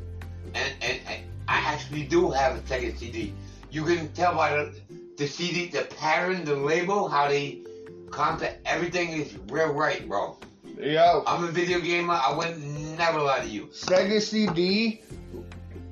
[0.54, 3.34] and, and, and I actually do have a Sega CD.
[3.70, 4.80] You can tell by the,
[5.18, 7.60] the CD, the pattern, the label, how they
[8.10, 10.38] content, everything is real right, bro.
[10.78, 11.22] Yo.
[11.26, 12.14] I'm a video gamer.
[12.14, 12.62] I would
[12.98, 13.66] never lie to you.
[13.66, 15.02] Sega CD.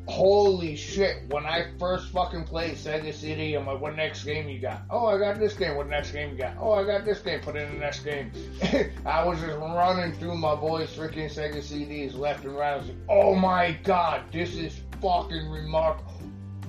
[0.06, 1.26] Holy shit!
[1.30, 5.06] When I first fucking played Sega CD, I'm like, "What next game you got?" Oh,
[5.06, 5.76] I got this game.
[5.76, 6.58] What next game you got?
[6.60, 7.40] Oh, I got this game.
[7.40, 8.30] Put in the next game.
[9.06, 12.74] I was just running through my boys' freaking Sega CDs left and right.
[12.74, 16.12] I was like, "Oh my god, this is fucking remarkable."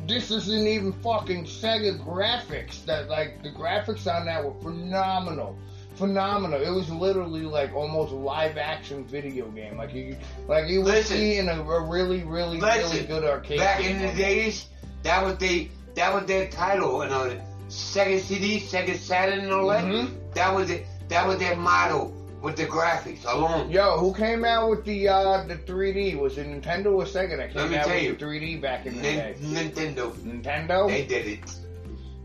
[0.07, 2.85] This isn't even fucking Sega graphics.
[2.85, 5.57] That like the graphics on that were phenomenal,
[5.95, 6.61] phenomenal.
[6.61, 9.77] It was literally like almost live action video game.
[9.77, 10.15] Like you,
[10.47, 13.59] like you would see in a, a, really, really, listen, really good arcade.
[13.59, 14.67] Back in the days,
[15.03, 17.03] that was they, that was their title.
[17.03, 19.83] You know, Sega CD, Sega Saturn, and all that.
[19.83, 20.15] Mm-hmm.
[20.33, 20.85] That was it.
[21.09, 22.14] That was their motto
[22.45, 23.71] with the graphics alone.
[23.71, 26.17] Yo, who came out with the uh, the 3D?
[26.17, 29.35] Was it Nintendo or Sega that came out with the 3D back in the day?
[29.41, 30.13] Nintendo.
[30.17, 30.87] Nintendo.
[30.87, 31.55] They did it.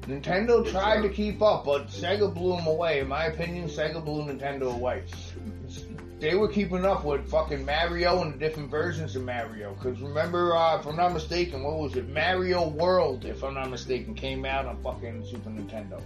[0.02, 3.00] Nintendo tried to keep up, but Sega blew them away.
[3.00, 5.04] In my opinion, Sega blew Nintendo away.
[6.18, 9.72] They were keeping up with fucking Mario and the different versions of Mario.
[9.72, 12.10] Because remember, uh, if I'm not mistaken, what was it?
[12.10, 16.02] Mario World, if I'm not mistaken, came out on fucking Super Nintendo.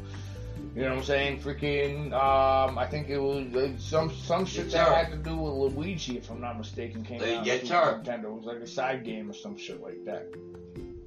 [0.74, 1.38] You know what I'm saying?
[1.38, 5.74] Freaking, um, I think it was uh, some some shit that had to do with
[5.74, 8.24] Luigi, if I'm not mistaken, came out yes, Super Nintendo.
[8.24, 10.26] It was like a side game or some shit like that.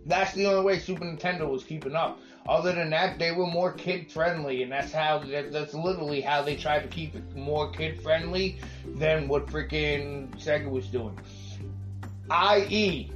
[0.06, 2.22] That's the only way Super Nintendo was keeping up.
[2.48, 6.56] Other than that, they were more kid friendly, and that's how that's literally how they
[6.56, 8.60] tried to keep it more kid friendly
[8.96, 11.20] than what freaking Sega was doing.
[12.30, 13.12] I.e.,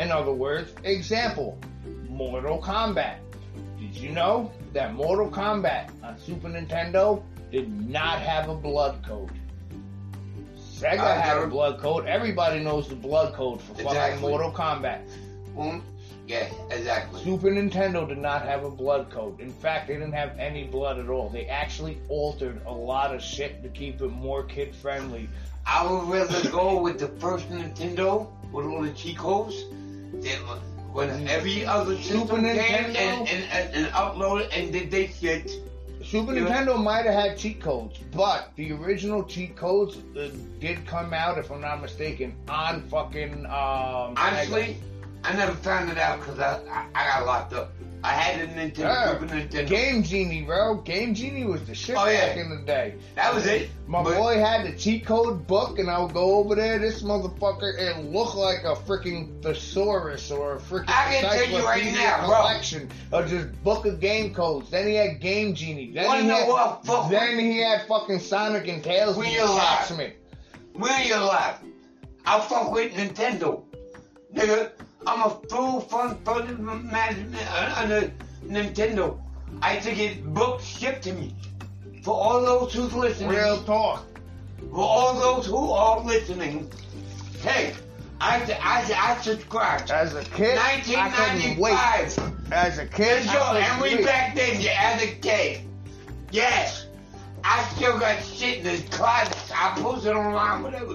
[0.00, 1.56] in other words, example,
[2.08, 3.18] Mortal Kombat.
[3.78, 9.30] Did you know that Mortal Kombat on Super Nintendo did not have a blood code?
[10.58, 12.04] Sega uh, had a blood code.
[12.04, 13.90] Everybody knows the blood code for exactly.
[13.90, 15.00] fucking Mortal Kombat.
[15.56, 15.80] Mm,
[16.26, 17.24] yeah, exactly.
[17.24, 19.40] Super Nintendo did not have a blood code.
[19.40, 21.30] In fact, they didn't have any blood at all.
[21.30, 25.30] They actually altered a lot of shit to keep it more kid friendly.
[25.64, 29.64] I would rather go with the first Nintendo with all the cheat codes
[30.12, 35.50] than when every other Super Nintendo came and, and, and, uploaded and did they shit.
[36.02, 41.12] Super Nintendo might have had cheat codes, but the original cheat codes uh, did come
[41.12, 43.44] out, if I'm not mistaken, on fucking.
[43.44, 44.78] Um, Honestly,
[45.26, 47.72] I never found it out because I, I, I got locked up.
[48.04, 49.18] I had a Nintendo.
[49.18, 49.68] Super Nintendo.
[49.68, 50.76] Game Genie, bro.
[50.76, 52.28] Game Genie was the shit oh, yeah.
[52.28, 52.94] back in the day.
[53.16, 53.68] That was it.
[53.88, 56.78] My but, boy had the cheat code book, and I would go over there.
[56.78, 61.66] This motherfucker, it looked like a freaking thesaurus or a freaking I can tell you
[61.66, 63.20] right now, collection bro.
[63.20, 64.70] of just book of game codes.
[64.70, 65.90] Then he had Game Genie.
[65.90, 69.16] Then, he had, what, then he had fucking Sonic and Tails.
[69.16, 69.90] When you're live.
[70.74, 71.56] When you're live.
[72.24, 73.64] I fuck with Nintendo.
[74.32, 74.70] Nigga,
[75.06, 78.12] I'm a full fun fun management on uh, the
[78.46, 79.18] Nintendo.
[79.62, 81.34] I to get books shipped to me
[82.02, 83.30] for all those who's listening.
[83.30, 84.04] Real talk.
[84.70, 86.70] For all those who are listening,
[87.42, 87.74] hey,
[88.20, 89.90] I I, I subscribed.
[89.90, 92.52] As a kid, 1995.
[92.52, 95.60] As a kid, and, and we back then, as a kid,
[96.30, 96.86] yes,
[97.42, 99.36] I still got shit in the closet.
[99.54, 100.94] I post it online, whatever,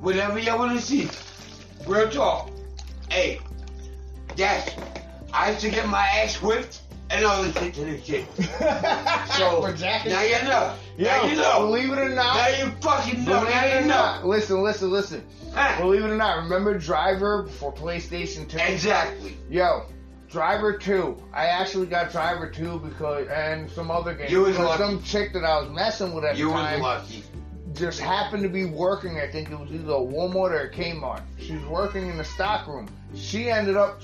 [0.00, 1.08] whatever you want to see.
[1.86, 2.50] Real talk.
[3.10, 3.40] Hey,
[4.36, 4.74] yes,
[5.32, 8.26] I used to get my ass whipped and all this shit to this shit.
[8.36, 10.74] so now you know.
[10.98, 11.66] Yo, now you know.
[11.66, 12.36] Believe it or not.
[12.36, 13.40] Now you fucking know.
[13.40, 13.94] Believe now it or you know.
[13.94, 15.24] Not, listen, listen, listen.
[15.54, 15.80] Huh.
[15.80, 18.58] Believe it or not, remember Driver for PlayStation 2?
[18.58, 19.36] Exactly.
[19.48, 19.86] Yo,
[20.28, 21.16] Driver 2.
[21.32, 24.30] I actually got Driver 2 because and some other games.
[24.30, 24.82] You was lucky.
[24.82, 26.78] Some chick that I was messing with at you the time.
[26.78, 27.24] You was lucky.
[27.76, 29.18] Just happened to be working.
[29.18, 31.22] I think it was either a Walmart or a Kmart.
[31.38, 32.88] She was working in the stock room.
[33.14, 34.00] She ended up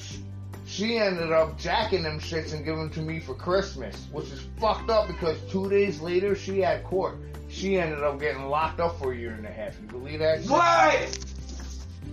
[0.66, 4.46] she ended up jacking them shits and giving them to me for Christmas, which is
[4.58, 7.16] fucked up because two days later she had court.
[7.48, 9.78] She ended up getting locked up for a year and a half.
[9.80, 10.42] You believe that?
[10.44, 11.18] What?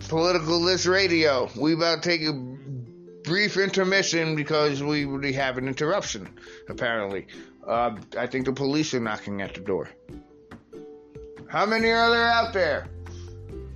[0.10, 1.50] Political This Radio.
[1.58, 2.34] We about to take a
[3.24, 6.28] brief intermission because we really have an interruption,
[6.68, 7.28] apparently.
[7.66, 9.90] Uh, I think the police are knocking at the door.
[11.50, 12.86] How many are there out there?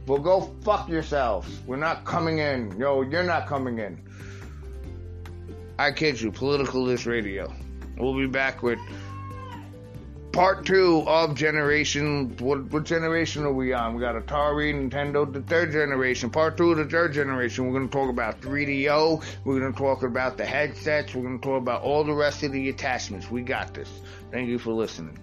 [0.05, 1.49] Well, go fuck yourselves.
[1.65, 2.77] We're not coming in.
[2.77, 3.99] Yo, you're not coming in.
[5.79, 7.51] I kid you, Political This Radio.
[7.97, 8.77] We'll be back with
[10.31, 12.37] part two of generation.
[12.37, 13.95] What, what generation are we on?
[13.95, 16.29] We got Atari, Nintendo, the third generation.
[16.29, 17.65] Part two of the third generation.
[17.65, 19.23] We're going to talk about 3DO.
[19.45, 21.15] We're going to talk about the headsets.
[21.15, 23.31] We're going to talk about all the rest of the attachments.
[23.31, 23.89] We got this.
[24.29, 25.17] Thank you for listening.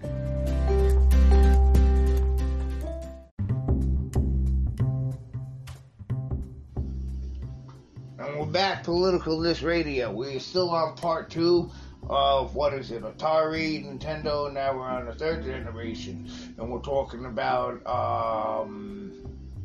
[8.51, 10.11] Back Political This Radio.
[10.11, 11.71] We're still on part two
[12.09, 16.29] of what is it, Atari, Nintendo, now we're on the third generation.
[16.57, 19.13] And we're talking about, um,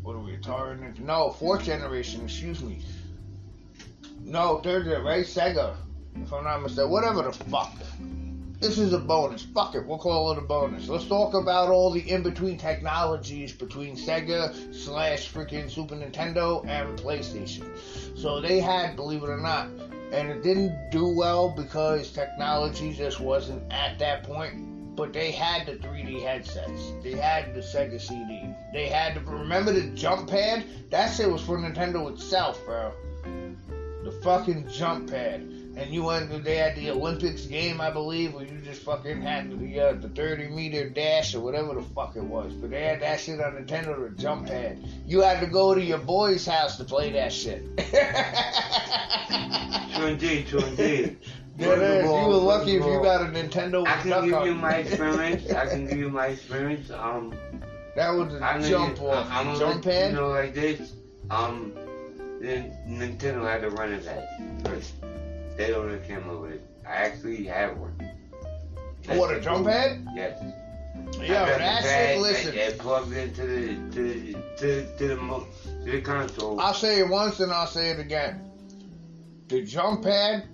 [0.02, 0.98] what are we, Atari?
[1.00, 2.80] No, fourth generation, excuse me.
[4.20, 5.24] No, third, right?
[5.24, 5.74] Sega,
[6.14, 6.90] if I'm not mistaken.
[6.90, 7.74] Whatever the fuck.
[8.58, 9.42] This is a bonus.
[9.42, 10.88] Fuck it, we'll call it a bonus.
[10.88, 17.64] Let's talk about all the in-between technologies between Sega slash freaking Super Nintendo and PlayStation.
[18.16, 19.68] So they had, believe it or not,
[20.10, 24.96] and it didn't do well because technology just wasn't at that point.
[24.96, 26.92] But they had the 3D headsets.
[27.02, 28.54] They had the Sega CD.
[28.72, 30.64] They had remember the jump pad.
[30.88, 32.94] That shit was for Nintendo itself, bro.
[34.02, 36.42] The fucking jump pad and you went.
[36.42, 40.08] They had the Olympics game, I believe, where you just fucking had the uh, the
[40.08, 42.52] 30 meter dash or whatever the fuck it was.
[42.54, 44.78] But they had that shit on Nintendo, the jump pad.
[45.06, 47.62] You had to go to your boy's house to play that shit.
[49.96, 51.18] true indeed, true indeed.
[51.58, 52.04] It is.
[52.04, 53.86] You were lucky if you got a Nintendo.
[53.86, 55.50] I can give you my experience.
[55.50, 56.90] I can give you my experience.
[56.90, 57.34] Um,
[57.94, 59.28] that was a I'm jump gonna, off.
[59.30, 60.10] I'm jump pad.
[60.10, 60.92] You know, like this.
[61.30, 61.72] Um,
[62.40, 64.24] then Nintendo had to run it back
[64.64, 64.92] first.
[65.56, 66.66] They don't have camera with it.
[66.86, 67.96] I actually have one.
[69.04, 70.06] That's what a jump pad?
[70.14, 70.42] Yes.
[71.20, 75.16] Yeah, but that's Listen, it plugs into the to to to the
[75.84, 76.60] to the console.
[76.60, 78.40] I'll say it once and I'll say it again.
[79.48, 80.44] The jump pad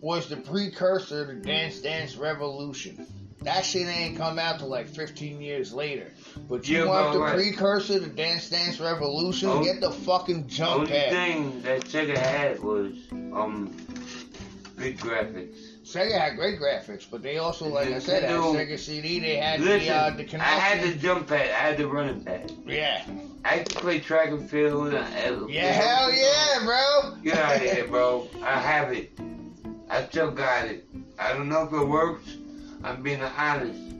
[0.00, 3.06] was the precursor to Dance Dance Revolution.
[3.42, 6.10] That shit ain't come out till like 15 years later.
[6.48, 7.34] But you yeah, want the right.
[7.34, 9.48] precursor to Dance Dance Revolution?
[9.50, 11.10] Oh, get the fucking jump only pad.
[11.10, 13.74] The thing that Sega had was um
[14.76, 15.56] good graphics.
[15.84, 19.20] Sega had great graphics, but they also, like Nintendo, I said, had Sega CD.
[19.20, 20.40] They had listen, the uh, the connection.
[20.40, 21.50] I had the jump pad.
[21.50, 22.52] I had the running pad.
[22.66, 23.04] Yeah.
[23.44, 24.92] I could play track and field.
[24.92, 27.16] yeah, hell yeah, bro.
[27.22, 28.28] Get out of here, bro.
[28.42, 29.12] I have it.
[29.90, 30.86] I still got it.
[31.18, 32.36] I don't know if it works.
[32.82, 33.93] I'm being honest.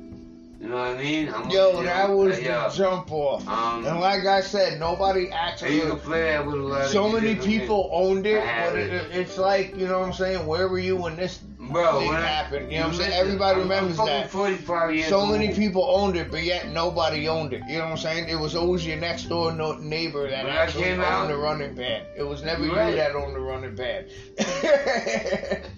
[0.65, 1.29] You know what I mean?
[1.29, 3.47] I'm yo, that was the jump off.
[3.47, 5.77] Um, and like I said, nobody actually.
[5.77, 9.11] You can play that with a lot So many people owned it, but it, it.
[9.15, 10.47] it's like, you know what I'm saying?
[10.47, 11.41] Where were you when this
[11.71, 12.73] Bro, thing happened?
[12.73, 13.13] You know what I'm saying?
[13.13, 14.31] Everybody I'm, remembers that.
[14.31, 15.33] 45 years so old.
[15.33, 17.61] many people owned it, but yet nobody owned it.
[17.69, 18.31] You know what I'm saying?
[18.31, 22.07] It was always your next door neighbor that when actually owned out, the running pad.
[22.17, 22.89] It was never right.
[22.89, 24.11] you that owned the running pad.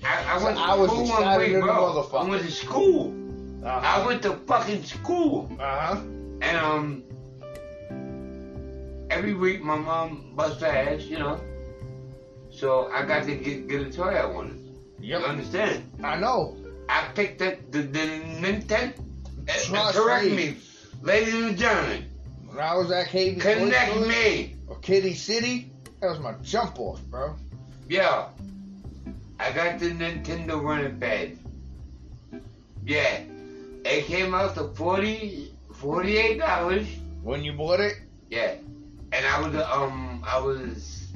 [0.05, 2.09] I, I, went so I was excited week, bro.
[2.14, 3.26] I went to school.
[3.67, 3.81] Uh-huh.
[3.83, 5.51] I went to fucking school.
[5.59, 6.01] Uh huh.
[6.41, 7.03] And um,
[9.11, 11.41] every week my mom busts her ass, you know.
[12.49, 14.62] So I got to get get a toy I wanted.
[15.01, 15.21] Yep.
[15.21, 15.91] You understand?
[16.05, 16.57] I know.
[16.89, 18.95] I picked up the, the Nintendo.
[19.64, 20.37] Trust correct me.
[20.37, 20.57] me,
[21.03, 22.05] ladies and gentlemen.
[22.47, 24.55] When I was at KB Connect me.
[24.69, 27.35] Or Kiddie City, that was my jump off, bro.
[27.89, 28.29] Yeah.
[29.41, 31.37] I got the Nintendo running pad.
[32.85, 33.23] Yeah.
[33.87, 36.87] It came out to 40 48 dollars.
[37.22, 37.95] When you bought it?
[38.30, 38.55] Yeah.
[39.12, 41.07] And I was um I was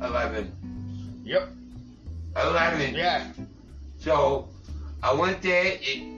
[0.00, 1.22] eleven.
[1.24, 1.48] Yep.
[2.36, 2.94] Eleven.
[2.94, 3.26] Yeah.
[3.98, 4.48] So
[5.02, 5.78] I went there.
[5.80, 6.16] It,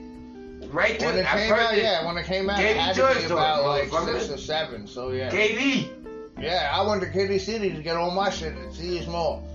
[0.71, 3.19] right when to, it came out, it, yeah, when it came out, it had to
[3.19, 4.87] be about like six or seven.
[4.87, 5.29] So yeah.
[5.31, 5.89] KD.
[6.39, 9.45] Yeah, I went to Kiddie City to get all my shit at CS Mall.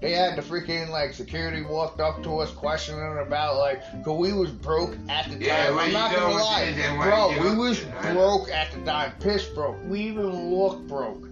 [0.00, 4.32] They had the freaking like security walked up to us questioning about like, cause we
[4.32, 5.42] was broke at the time.
[5.42, 7.50] Yeah, I'm not gonna lie, bro.
[7.50, 7.80] We was
[8.12, 9.76] broke at the time, piss broke.
[9.86, 11.24] We even looked broke.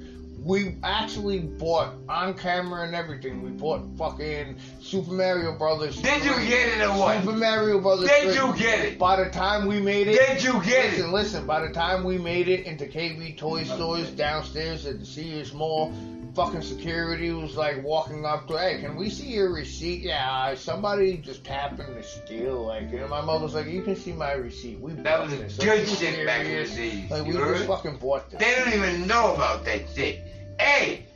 [0.42, 3.42] We actually bought on camera and everything.
[3.42, 5.96] We bought fucking Super Mario Brothers.
[5.96, 7.20] Did you get it or what?
[7.20, 8.08] Super Mario Brothers.
[8.08, 8.34] Did 3.
[8.34, 8.98] you get it?
[8.98, 10.16] By the time we made it.
[10.16, 11.12] Did you get listen, it?
[11.12, 15.52] Listen, By the time we made it into KB Toy Stores downstairs at the Sears
[15.52, 15.92] Mall,
[16.36, 20.02] fucking security was like walking up to, hey, can we see your receipt?
[20.02, 22.66] Yeah, somebody just happened to steal.
[22.66, 24.78] Like, and my mother's like, you can see my receipt.
[24.78, 25.56] We that was this.
[25.56, 27.10] good like, shit back in the days.
[27.10, 28.38] Like, we just fucking bought that.
[28.38, 30.22] They don't even know about that shit.
[30.60, 31.06] Hey.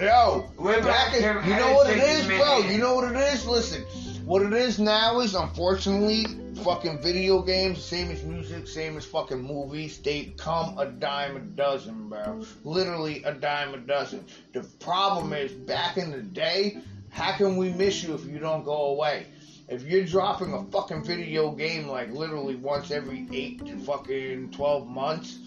[0.00, 2.58] Yo, we're back in, you know what it is, bro?
[2.60, 3.46] You know what it is?
[3.46, 3.82] Listen,
[4.24, 6.24] what it is now is, unfortunately,
[6.62, 11.40] fucking video games, same as music, same as fucking movies, they come a dime a
[11.40, 12.44] dozen, bro.
[12.64, 14.24] Literally a dime a dozen.
[14.52, 16.78] The problem is, back in the day,
[17.10, 19.26] how can we miss you if you don't go away?
[19.68, 24.86] If you're dropping a fucking video game like literally once every eight to fucking twelve
[24.86, 25.38] months,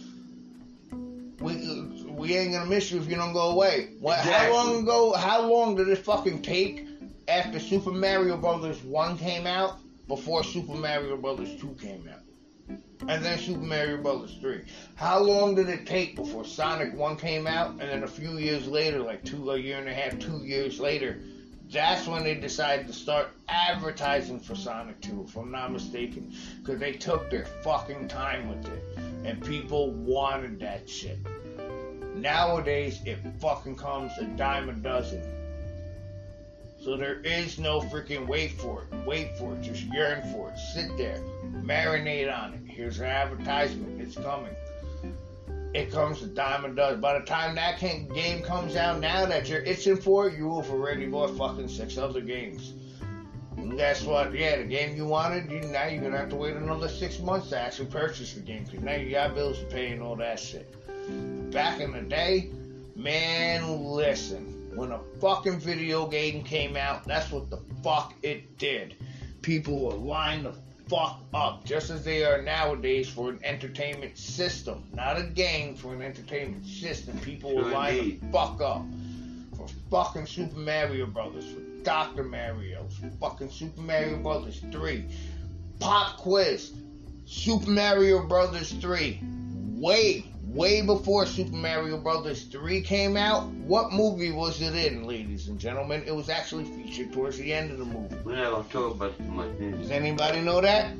[1.39, 3.89] we we ain't gonna miss you if you don't go away.
[3.99, 4.33] What, exactly.
[4.33, 5.13] How long ago?
[5.13, 6.87] How long did it fucking take
[7.27, 9.79] after Super Mario Brothers One came out?
[10.07, 12.21] Before Super Mario Brothers 2 came out.
[13.07, 14.61] And then Super Mario Brothers 3.
[14.95, 17.71] How long did it take before Sonic 1 came out?
[17.71, 20.79] And then a few years later, like two, a year and a half, two years
[20.79, 21.19] later,
[21.71, 26.33] that's when they decided to start advertising for Sonic 2, if I'm not mistaken.
[26.59, 28.97] Because they took their fucking time with it.
[29.23, 31.19] And people wanted that shit.
[32.15, 35.21] Nowadays, it fucking comes a dime a dozen.
[36.85, 39.07] So there is no freaking wait for it.
[39.07, 39.63] Wait for it.
[39.63, 40.59] Just yearn for it.
[40.59, 41.19] Sit there.
[41.63, 42.59] Marinate on it.
[42.71, 43.99] Here's an advertisement.
[43.99, 44.55] It's coming.
[45.73, 47.01] It comes a Diamond a dozen.
[47.01, 50.69] By the time that game comes out, now that you're itching for it, you have
[50.69, 52.73] already bought fucking six other games.
[53.57, 54.31] And guess what?
[54.35, 57.49] Yeah, the game you wanted, you, now you're gonna have to wait another six months
[57.49, 60.39] to actually purchase the game because now you got bills to pay and all that
[60.39, 60.71] shit.
[61.51, 62.51] Back in the day,
[62.95, 68.95] man, listen when a fucking video game came out, that's what the fuck it did.
[69.41, 70.53] People were lined the
[70.89, 74.83] fuck up, just as they are nowadays for an entertainment system.
[74.93, 77.17] Not a game, for an entertainment system.
[77.19, 78.83] People were lined the fuck up.
[79.55, 82.23] For fucking Super Mario Brothers, for Dr.
[82.23, 85.05] Mario, for fucking Super Mario Brothers 3.
[85.79, 86.73] Pop quiz.
[87.25, 89.19] Super Mario Brothers 3.
[89.75, 90.25] Way,
[90.55, 93.45] way before Super Mario Brothers 3 came out.
[93.67, 96.01] What movie was it in, ladies and gentlemen?
[96.07, 98.15] It was actually featured towards the end of the movie.
[98.23, 99.59] We're not gonna talk about too much.
[99.59, 100.93] Does anybody know that?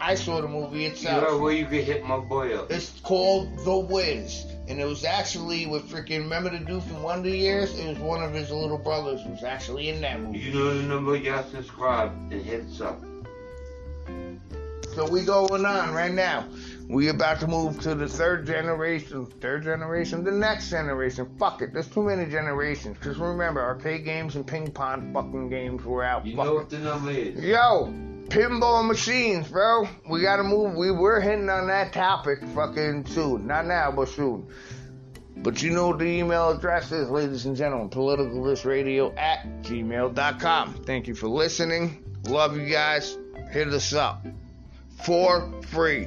[0.00, 1.22] I saw the movie itself.
[1.22, 2.72] You know where you could hit my boy up.
[2.72, 4.46] It's called The Wiz.
[4.66, 7.78] And it was actually with freaking, remember the dude from Wonder Years?
[7.78, 10.40] It was one of his little brothers was actually in that movie.
[10.40, 13.00] You know the number, y'all subscribe and hit us up.
[14.94, 16.46] So we going on right now.
[16.92, 21.26] We about to move to the third generation, third generation, the next generation.
[21.38, 22.98] Fuck it, there's too many generations.
[22.98, 26.26] Cause remember, arcade games and ping pong fucking games were out.
[26.26, 26.50] You fucking.
[26.50, 27.42] know what the number is?
[27.42, 27.86] Yo,
[28.28, 29.88] pinball machines, bro.
[30.06, 30.76] We gotta move.
[30.76, 33.46] We were hitting on that topic fucking soon.
[33.46, 34.46] Not now, but soon.
[35.38, 37.88] But you know what the email address is, ladies and gentlemen.
[37.88, 40.74] Politicalthisradio at gmail.com.
[40.84, 42.04] Thank you for listening.
[42.26, 43.16] Love you guys.
[43.50, 44.26] Hit us up
[45.02, 46.06] for free.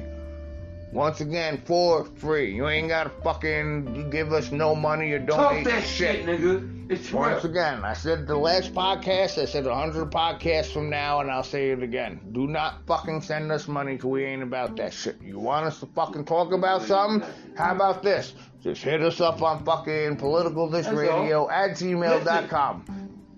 [0.92, 2.54] Once again, for free.
[2.54, 6.90] You ain't gotta fucking give us no money or donate Talk that shit, nigga.
[6.90, 7.52] It's Once real.
[7.52, 11.70] again, I said the last podcast, I said 100 podcasts from now, and I'll say
[11.70, 12.20] it again.
[12.32, 15.20] Do not fucking send us money because we ain't about that shit.
[15.20, 17.28] You want us to fucking talk about something?
[17.56, 18.34] How about this?
[18.62, 22.84] Just hit us up on fucking politicalthisradio at gmail.com.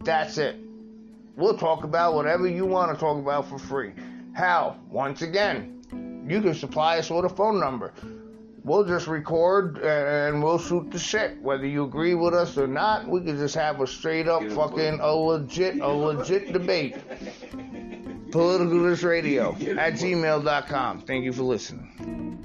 [0.05, 0.57] That's it.
[1.37, 3.93] We'll talk about whatever you want to talk about for free.
[4.35, 4.77] How?
[4.91, 5.78] Once again,
[6.31, 7.93] you can supply us with a phone number.
[8.65, 11.41] We'll just record and we'll shoot the shit.
[11.41, 15.01] Whether you agree with us or not, we can just have a straight up fucking
[15.01, 16.97] a legit a legit debate.
[18.31, 21.01] Political This Radio at gmail.com.
[21.03, 22.39] Thank you for listening.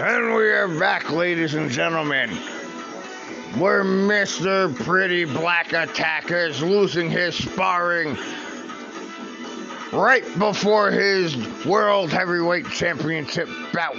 [0.00, 2.30] And we are back, ladies and gentlemen.
[3.58, 4.72] We're Mr.
[4.84, 8.16] Pretty Black Attackers losing his sparring
[9.92, 13.96] right before his World Heavyweight Championship bout.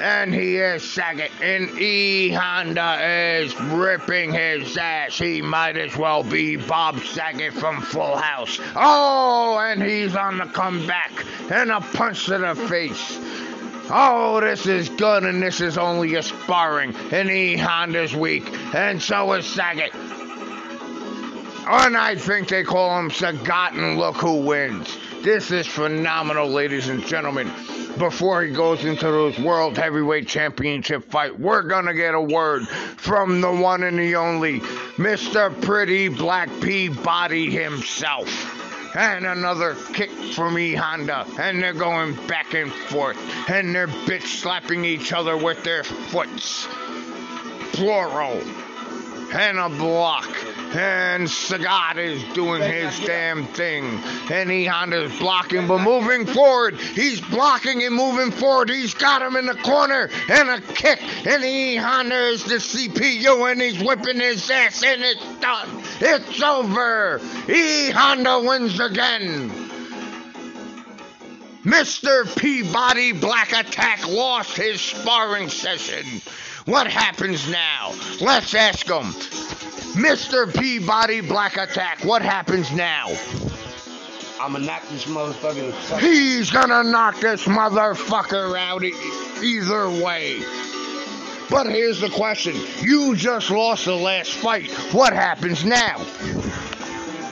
[0.00, 2.98] And he is Saget, and E Honda
[3.40, 5.18] is ripping his ass.
[5.18, 8.60] He might as well be Bob Saget from Full House.
[8.76, 11.10] Oh, and he's on the comeback,
[11.50, 13.18] and a punch to the face.
[13.90, 16.94] Oh, this is good, and this is only a sparring.
[17.10, 19.92] And E Honda's weak, and so is Saget.
[21.70, 24.96] And I think they call him Sagat, and look who wins.
[25.22, 27.50] This is phenomenal, ladies and gentlemen.
[27.98, 33.40] Before he goes into those World Heavyweight Championship fight, we're gonna get a word from
[33.40, 34.60] the one and the only
[34.96, 35.60] Mr.
[35.60, 38.28] Pretty Black P-Body himself.
[38.96, 43.18] And another kick from E Honda, and they're going back and forth,
[43.50, 46.68] and they're bitch slapping each other with their foots.
[47.72, 48.40] Plural.
[49.32, 50.28] And a block
[50.74, 53.84] and Sagat is doing his damn thing.
[54.30, 56.78] And E Honda's blocking, but moving forward.
[56.78, 58.70] He's blocking and moving forward.
[58.70, 61.00] He's got him in the corner and a kick.
[61.26, 65.68] And E Honda is the CPU and he's whipping his ass and it's done.
[66.00, 67.20] It's over.
[67.48, 69.50] E Honda wins again.
[71.64, 72.24] Mr.
[72.38, 76.22] P-Body Black Attack lost his sparring session.
[76.68, 77.94] What happens now?
[78.20, 79.14] Let's ask him.
[79.94, 80.54] Mr.
[80.54, 83.06] P-Body Black Attack, what happens now?
[84.38, 85.98] I'ma knock this motherfucker.
[85.98, 88.92] He's gonna knock this motherfucker out e-
[89.42, 90.42] either way.
[91.48, 92.54] But here's the question.
[92.80, 94.70] You just lost the last fight.
[94.92, 95.96] What happens now?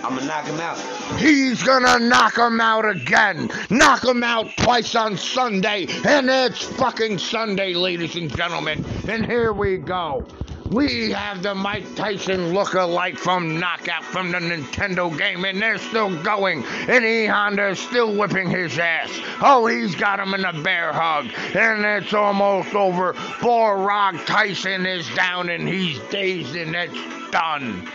[0.06, 0.78] I'ma knock him out.
[1.18, 3.50] He's gonna knock him out again.
[3.70, 5.88] Knock him out twice on Sunday.
[6.06, 8.84] And it's fucking Sunday, ladies and gentlemen.
[9.08, 10.24] And here we go.
[10.70, 16.22] We have the Mike Tyson look-alike from Knockout from the Nintendo game, and they're still
[16.22, 16.64] going.
[16.88, 19.10] And E Honda is still whipping his ass.
[19.42, 21.26] Oh, he's got him in a bear hug,
[21.56, 23.12] and it's almost over.
[23.14, 27.88] Poor Rock Tyson is down, and he's dazed, and it's done.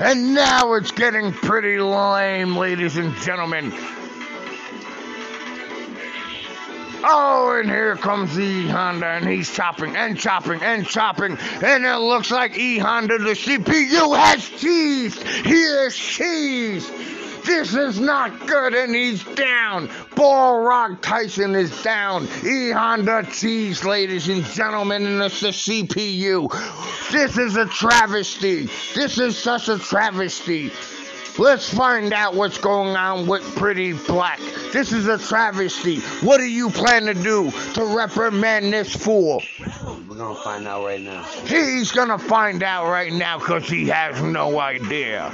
[0.00, 3.72] And now it's getting pretty lame, ladies and gentlemen.
[7.04, 11.98] Oh, and here comes E Honda, and he's chopping and chopping and chopping, and it
[11.98, 15.20] looks like E Honda, the CPU, has cheese.
[15.20, 16.90] He is.
[17.44, 19.90] This is not good, and he's down.
[20.18, 22.26] Ball Rock Tyson is down.
[22.44, 26.50] E Honda cheese, ladies and gentlemen, and it's the CPU.
[27.12, 28.68] This is a travesty.
[28.96, 30.72] This is such a travesty.
[31.38, 34.40] Let's find out what's going on with Pretty Black.
[34.72, 36.00] This is a travesty.
[36.26, 39.40] What do you plan to do to reprimand this fool?
[40.08, 41.22] We're gonna find out right now.
[41.46, 45.32] He's gonna find out right now because he has no idea.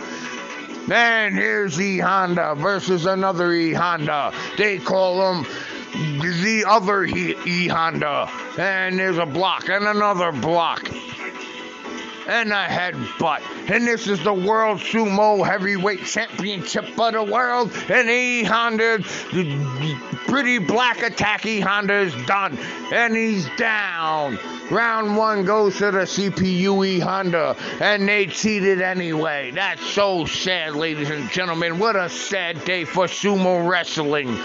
[0.91, 4.33] And here's E Honda versus another E Honda.
[4.59, 5.47] They call him
[5.93, 8.31] the other E Honda.
[8.59, 10.91] And there's a block and another block
[12.27, 13.43] and a headbutt.
[13.71, 17.73] And this is the World Sumo Heavyweight Championship of the world.
[17.89, 19.01] And E Honda,
[20.27, 21.47] pretty black attack.
[21.47, 22.59] E Honda is done.
[22.93, 24.39] And he's down.
[24.71, 27.57] Round one goes to the CPU E Honda.
[27.81, 29.51] And they cheated anyway.
[29.51, 31.79] That's so sad, ladies and gentlemen.
[31.79, 34.39] What a sad day for sumo wrestling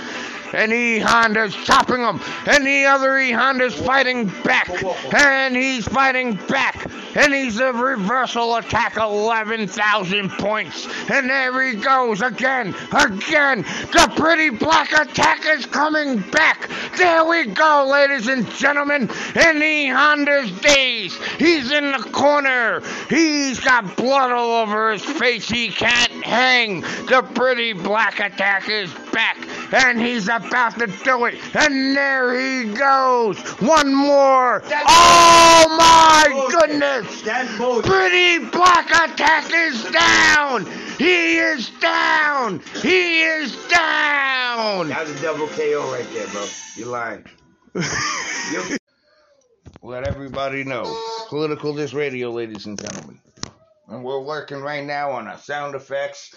[0.53, 4.69] and E Honda's chopping him, and the other E Honda's fighting back,
[5.13, 12.21] and he's fighting back, and he's a reversal attack, 11,000 points, and there he goes
[12.21, 13.61] again, again,
[13.91, 19.87] the pretty black attack is coming back, there we go, ladies and gentlemen, in E
[19.87, 26.23] Honda's days, he's in the corner, he's got blood all over his face, he can't
[26.23, 29.37] hang, the pretty black attack is back,
[29.73, 31.35] and he's about to do it.
[31.55, 33.37] And there he goes.
[33.61, 34.61] One more.
[34.67, 37.21] That's oh my goodness.
[37.21, 37.49] That's.
[37.85, 40.65] Pretty Black Attack is down.
[40.97, 42.61] He is down.
[42.81, 44.89] He is down.
[44.89, 46.45] That was a double KO right there, bro.
[46.75, 47.25] You're lying.
[47.73, 48.77] You're-
[49.81, 50.83] Let everybody know.
[51.29, 53.19] Political This Radio, ladies and gentlemen.
[53.87, 56.35] And we're working right now on our sound effects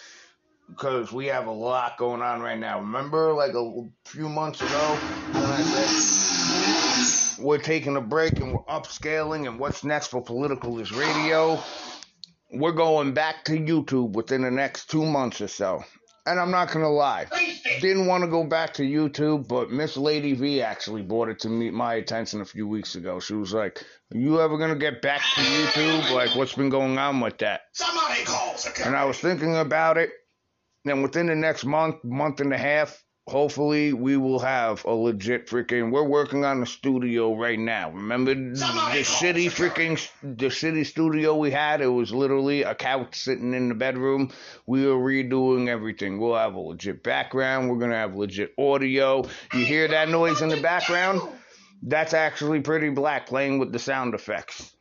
[0.75, 2.81] because we have a lot going on right now.
[2.81, 4.99] Remember, like a few months ago,
[5.35, 11.61] said we're taking a break and we're upscaling, and what's next for Political This Radio?
[12.55, 15.83] We're going back to YouTube within the next two months or so.
[16.25, 17.27] and I'm not gonna lie,
[17.81, 21.49] didn't want to go back to YouTube, but Miss Lady V actually brought it to
[21.49, 23.19] me my attention a few weeks ago.
[23.19, 23.85] She was like,
[24.15, 26.15] "Are you ever gonna get back to YouTube?
[26.15, 28.69] Like, what's been going on with that?" Somebody calls.
[28.85, 30.11] And I was thinking about it,
[30.85, 35.47] and within the next month, month and a half, hopefully we will have a legit
[35.47, 37.91] freaking we're working on the studio right now.
[37.91, 41.81] Remember Somebody the shitty freaking the shitty studio we had?
[41.81, 44.33] It was literally a couch sitting in the bedroom.
[44.67, 46.19] We are redoing everything.
[46.19, 47.71] We'll have a legit background.
[47.71, 49.25] We're gonna have legit audio.
[49.55, 51.21] You hear that noise in the background?
[51.85, 54.73] That's actually pretty black playing with the sound effects.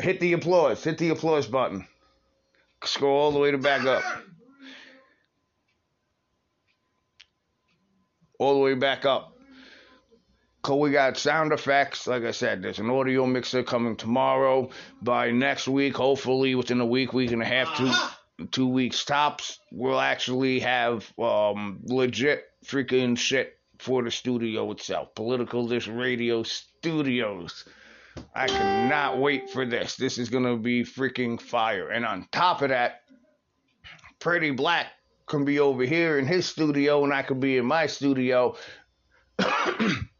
[0.00, 0.82] Hit the applause.
[0.82, 1.86] Hit the applause button.
[2.84, 4.02] Scroll all the way to back up
[8.42, 9.36] all the way back up.
[10.62, 12.06] Cause we got sound effects.
[12.06, 14.70] Like I said, there's an audio mixer coming tomorrow.
[15.00, 17.92] By next week, hopefully within a week, week and a half, two
[18.50, 25.14] two weeks tops, we'll actually have um, legit freaking shit for the studio itself.
[25.14, 27.64] Political This Radio Studios.
[28.34, 29.96] I cannot wait for this.
[29.96, 31.88] This is gonna be freaking fire.
[31.88, 33.00] And on top of that,
[34.20, 34.86] Pretty Black
[35.32, 38.54] can be over here in his studio and I can be in my studio.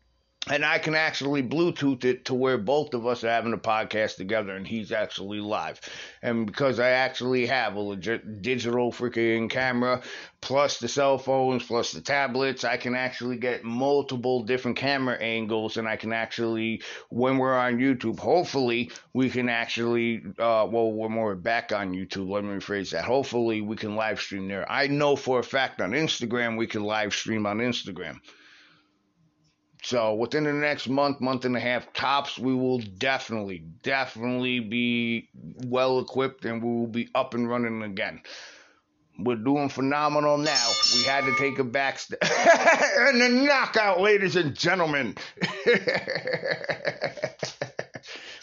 [0.51, 4.17] and I can actually Bluetooth it to where both of us are having a podcast
[4.17, 5.81] together and he's actually live.
[6.21, 10.03] And because I actually have a legit digital freaking camera,
[10.41, 15.77] plus the cell phones, plus the tablets, I can actually get multiple different camera angles
[15.77, 21.15] and I can actually, when we're on YouTube, hopefully we can actually, uh, well, when
[21.15, 23.05] we're back on YouTube, let me rephrase that.
[23.05, 24.71] Hopefully we can live stream there.
[24.71, 28.19] I know for a fact on Instagram, we can live stream on Instagram.
[29.83, 35.29] So within the next month, month and a half tops, we will definitely, definitely be
[35.35, 38.23] well equipped and we will be up and running again.
[39.19, 40.71] We're doing phenomenal now.
[40.95, 42.21] We had to take a back step.
[42.23, 45.17] and the knockout, ladies and gentlemen.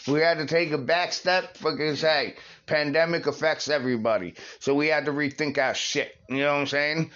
[0.06, 2.36] we had to take a back step because, hey,
[2.66, 4.34] pandemic affects everybody.
[4.60, 6.14] So we had to rethink our shit.
[6.28, 7.10] You know what I'm saying?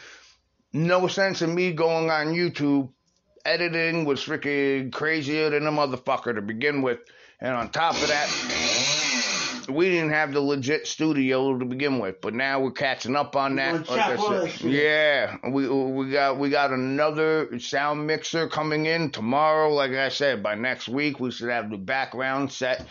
[0.72, 2.90] No sense in me going on YouTube
[3.44, 7.00] editing was freaking crazier than a motherfucker to begin with.
[7.40, 8.30] And on top of that,
[9.68, 13.56] we didn't have the legit studio to begin with, but now we're catching up on
[13.56, 13.88] that.
[13.88, 19.72] Like yeah, we we got we got another sound mixer coming in tomorrow.
[19.72, 22.86] Like I said, by next week we should have the background set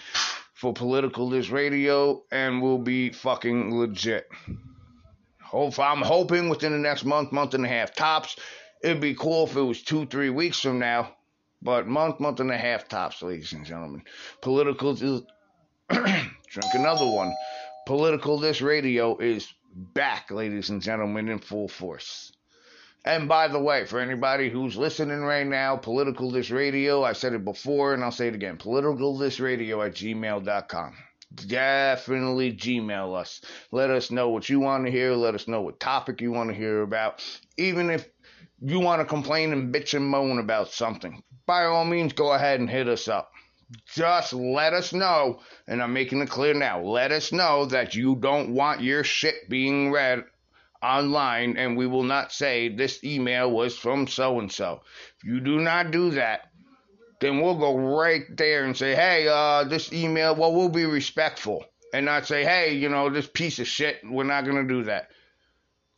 [0.54, 4.28] for political this radio, and we'll be fucking legit.
[5.42, 8.38] Hope I'm hoping within the next month, month and a half tops
[8.84, 11.16] It'd be cool if it was two, three weeks from now,
[11.62, 14.04] but month, month and a half tops, ladies and gentlemen.
[14.42, 14.96] Political
[15.90, 17.34] drink another one.
[17.88, 22.34] Political this radio is back, ladies and gentlemen, in full force.
[23.06, 27.34] And by the way, for anybody who's listening right now, Political This Radio, I said
[27.34, 30.96] it before and I'll say it again, Political This Radio at gmail.com.
[31.36, 33.42] Definitely Gmail us.
[33.72, 35.14] Let us know what you want to hear.
[35.14, 37.24] Let us know what topic you want to hear about.
[37.58, 38.08] Even if
[38.64, 42.62] you want to complain and bitch and moan about something, by all means, go ahead
[42.62, 43.30] and hit us up.
[43.94, 48.16] Just let us know, and I'm making it clear now, let us know that you
[48.16, 50.24] don't want your shit being read
[50.82, 54.82] online, and we will not say this email was from so and so.
[55.18, 56.52] If you do not do that,
[57.20, 61.66] then we'll go right there and say, hey, uh, this email, well, we'll be respectful
[61.94, 64.84] and not say, hey, you know, this piece of shit, we're not going to do
[64.84, 65.10] that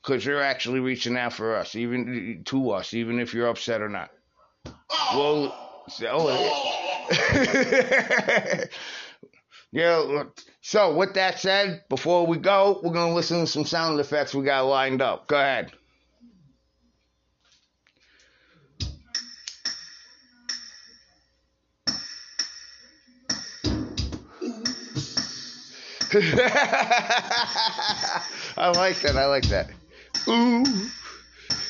[0.05, 3.89] because you're actually reaching out for us, even to us, even if you're upset or
[3.89, 4.11] not.
[5.13, 6.29] Well, so, oh,
[9.71, 10.23] yeah.
[10.61, 14.43] So with that said, before we go, we're gonna listen to some sound effects we
[14.43, 15.27] got lined up.
[15.27, 15.71] Go ahead.
[28.57, 29.17] I like that.
[29.17, 29.69] I like that.
[30.27, 30.89] Ooh.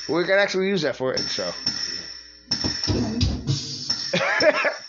[0.07, 1.51] We can actually use that for it, so.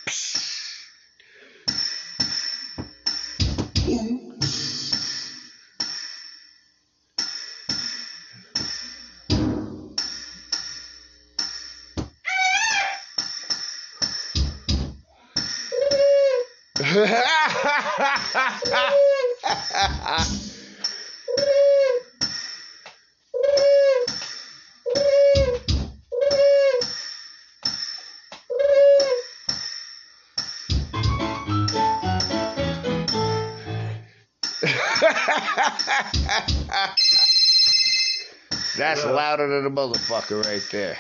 [38.87, 40.97] That's louder than a motherfucker right there.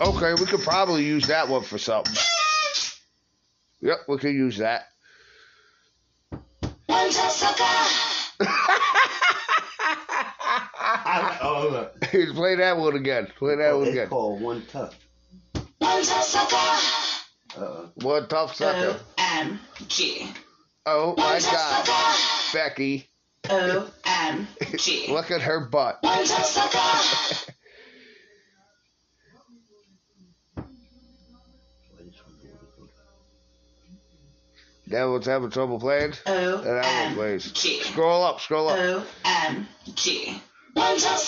[0.00, 2.14] Okay, we could probably use that one for something.
[3.82, 4.86] Yep, we could use that.
[10.80, 12.00] I, oh, look.
[12.34, 13.28] Play that one again.
[13.38, 14.08] Play that one It's again.
[14.08, 14.96] called One Tough.
[17.56, 18.98] Uh, One tough sucker.
[19.18, 20.28] O-M-G.
[20.90, 21.86] Oh my God,
[22.54, 23.06] Becky,
[23.50, 25.06] O-M-G.
[25.10, 25.98] look at her butt.
[26.00, 27.52] One tough sucker.
[34.86, 36.14] That one's having trouble playing.
[36.24, 37.52] And that one plays.
[37.84, 38.78] Scroll up, scroll up.
[38.78, 40.40] O-M-G.
[40.72, 41.18] One tough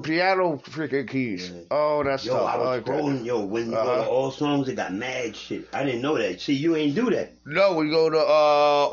[0.00, 1.50] oh, are piano freaking keys.
[1.50, 1.60] Yeah.
[1.70, 2.48] Oh, that's Yo, tough.
[2.48, 2.94] I I was like that.
[2.94, 4.04] scrolling, yo, when you go Uh-huh.
[4.04, 5.68] to all songs, it got mad shit.
[5.72, 6.40] I didn't know that.
[6.40, 7.32] See, you ain't do that.
[7.46, 8.22] No, we go to uh,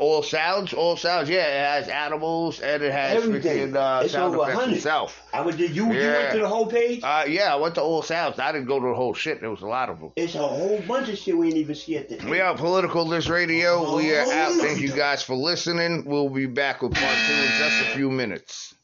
[0.00, 0.72] All Sounds.
[0.72, 3.72] All Sounds, yeah, it has animals and it has Everything.
[3.72, 4.76] freaking uh, It's sound over effects 100.
[4.76, 5.22] itself.
[5.32, 7.00] I would did you you went to the whole page?
[7.04, 8.38] Uh, yeah, I went to All Sounds.
[8.38, 9.40] I didn't go to the whole shit.
[9.40, 10.12] There was a lot of them.
[10.16, 12.28] It's a whole bunch of shit we ain't even see at the end.
[12.30, 13.96] We are Political This Radio.
[13.96, 14.52] We are out.
[14.52, 14.58] Oh.
[14.60, 16.04] Thank you guys for listening.
[16.04, 18.74] We'll be back with part two in just a few minutes.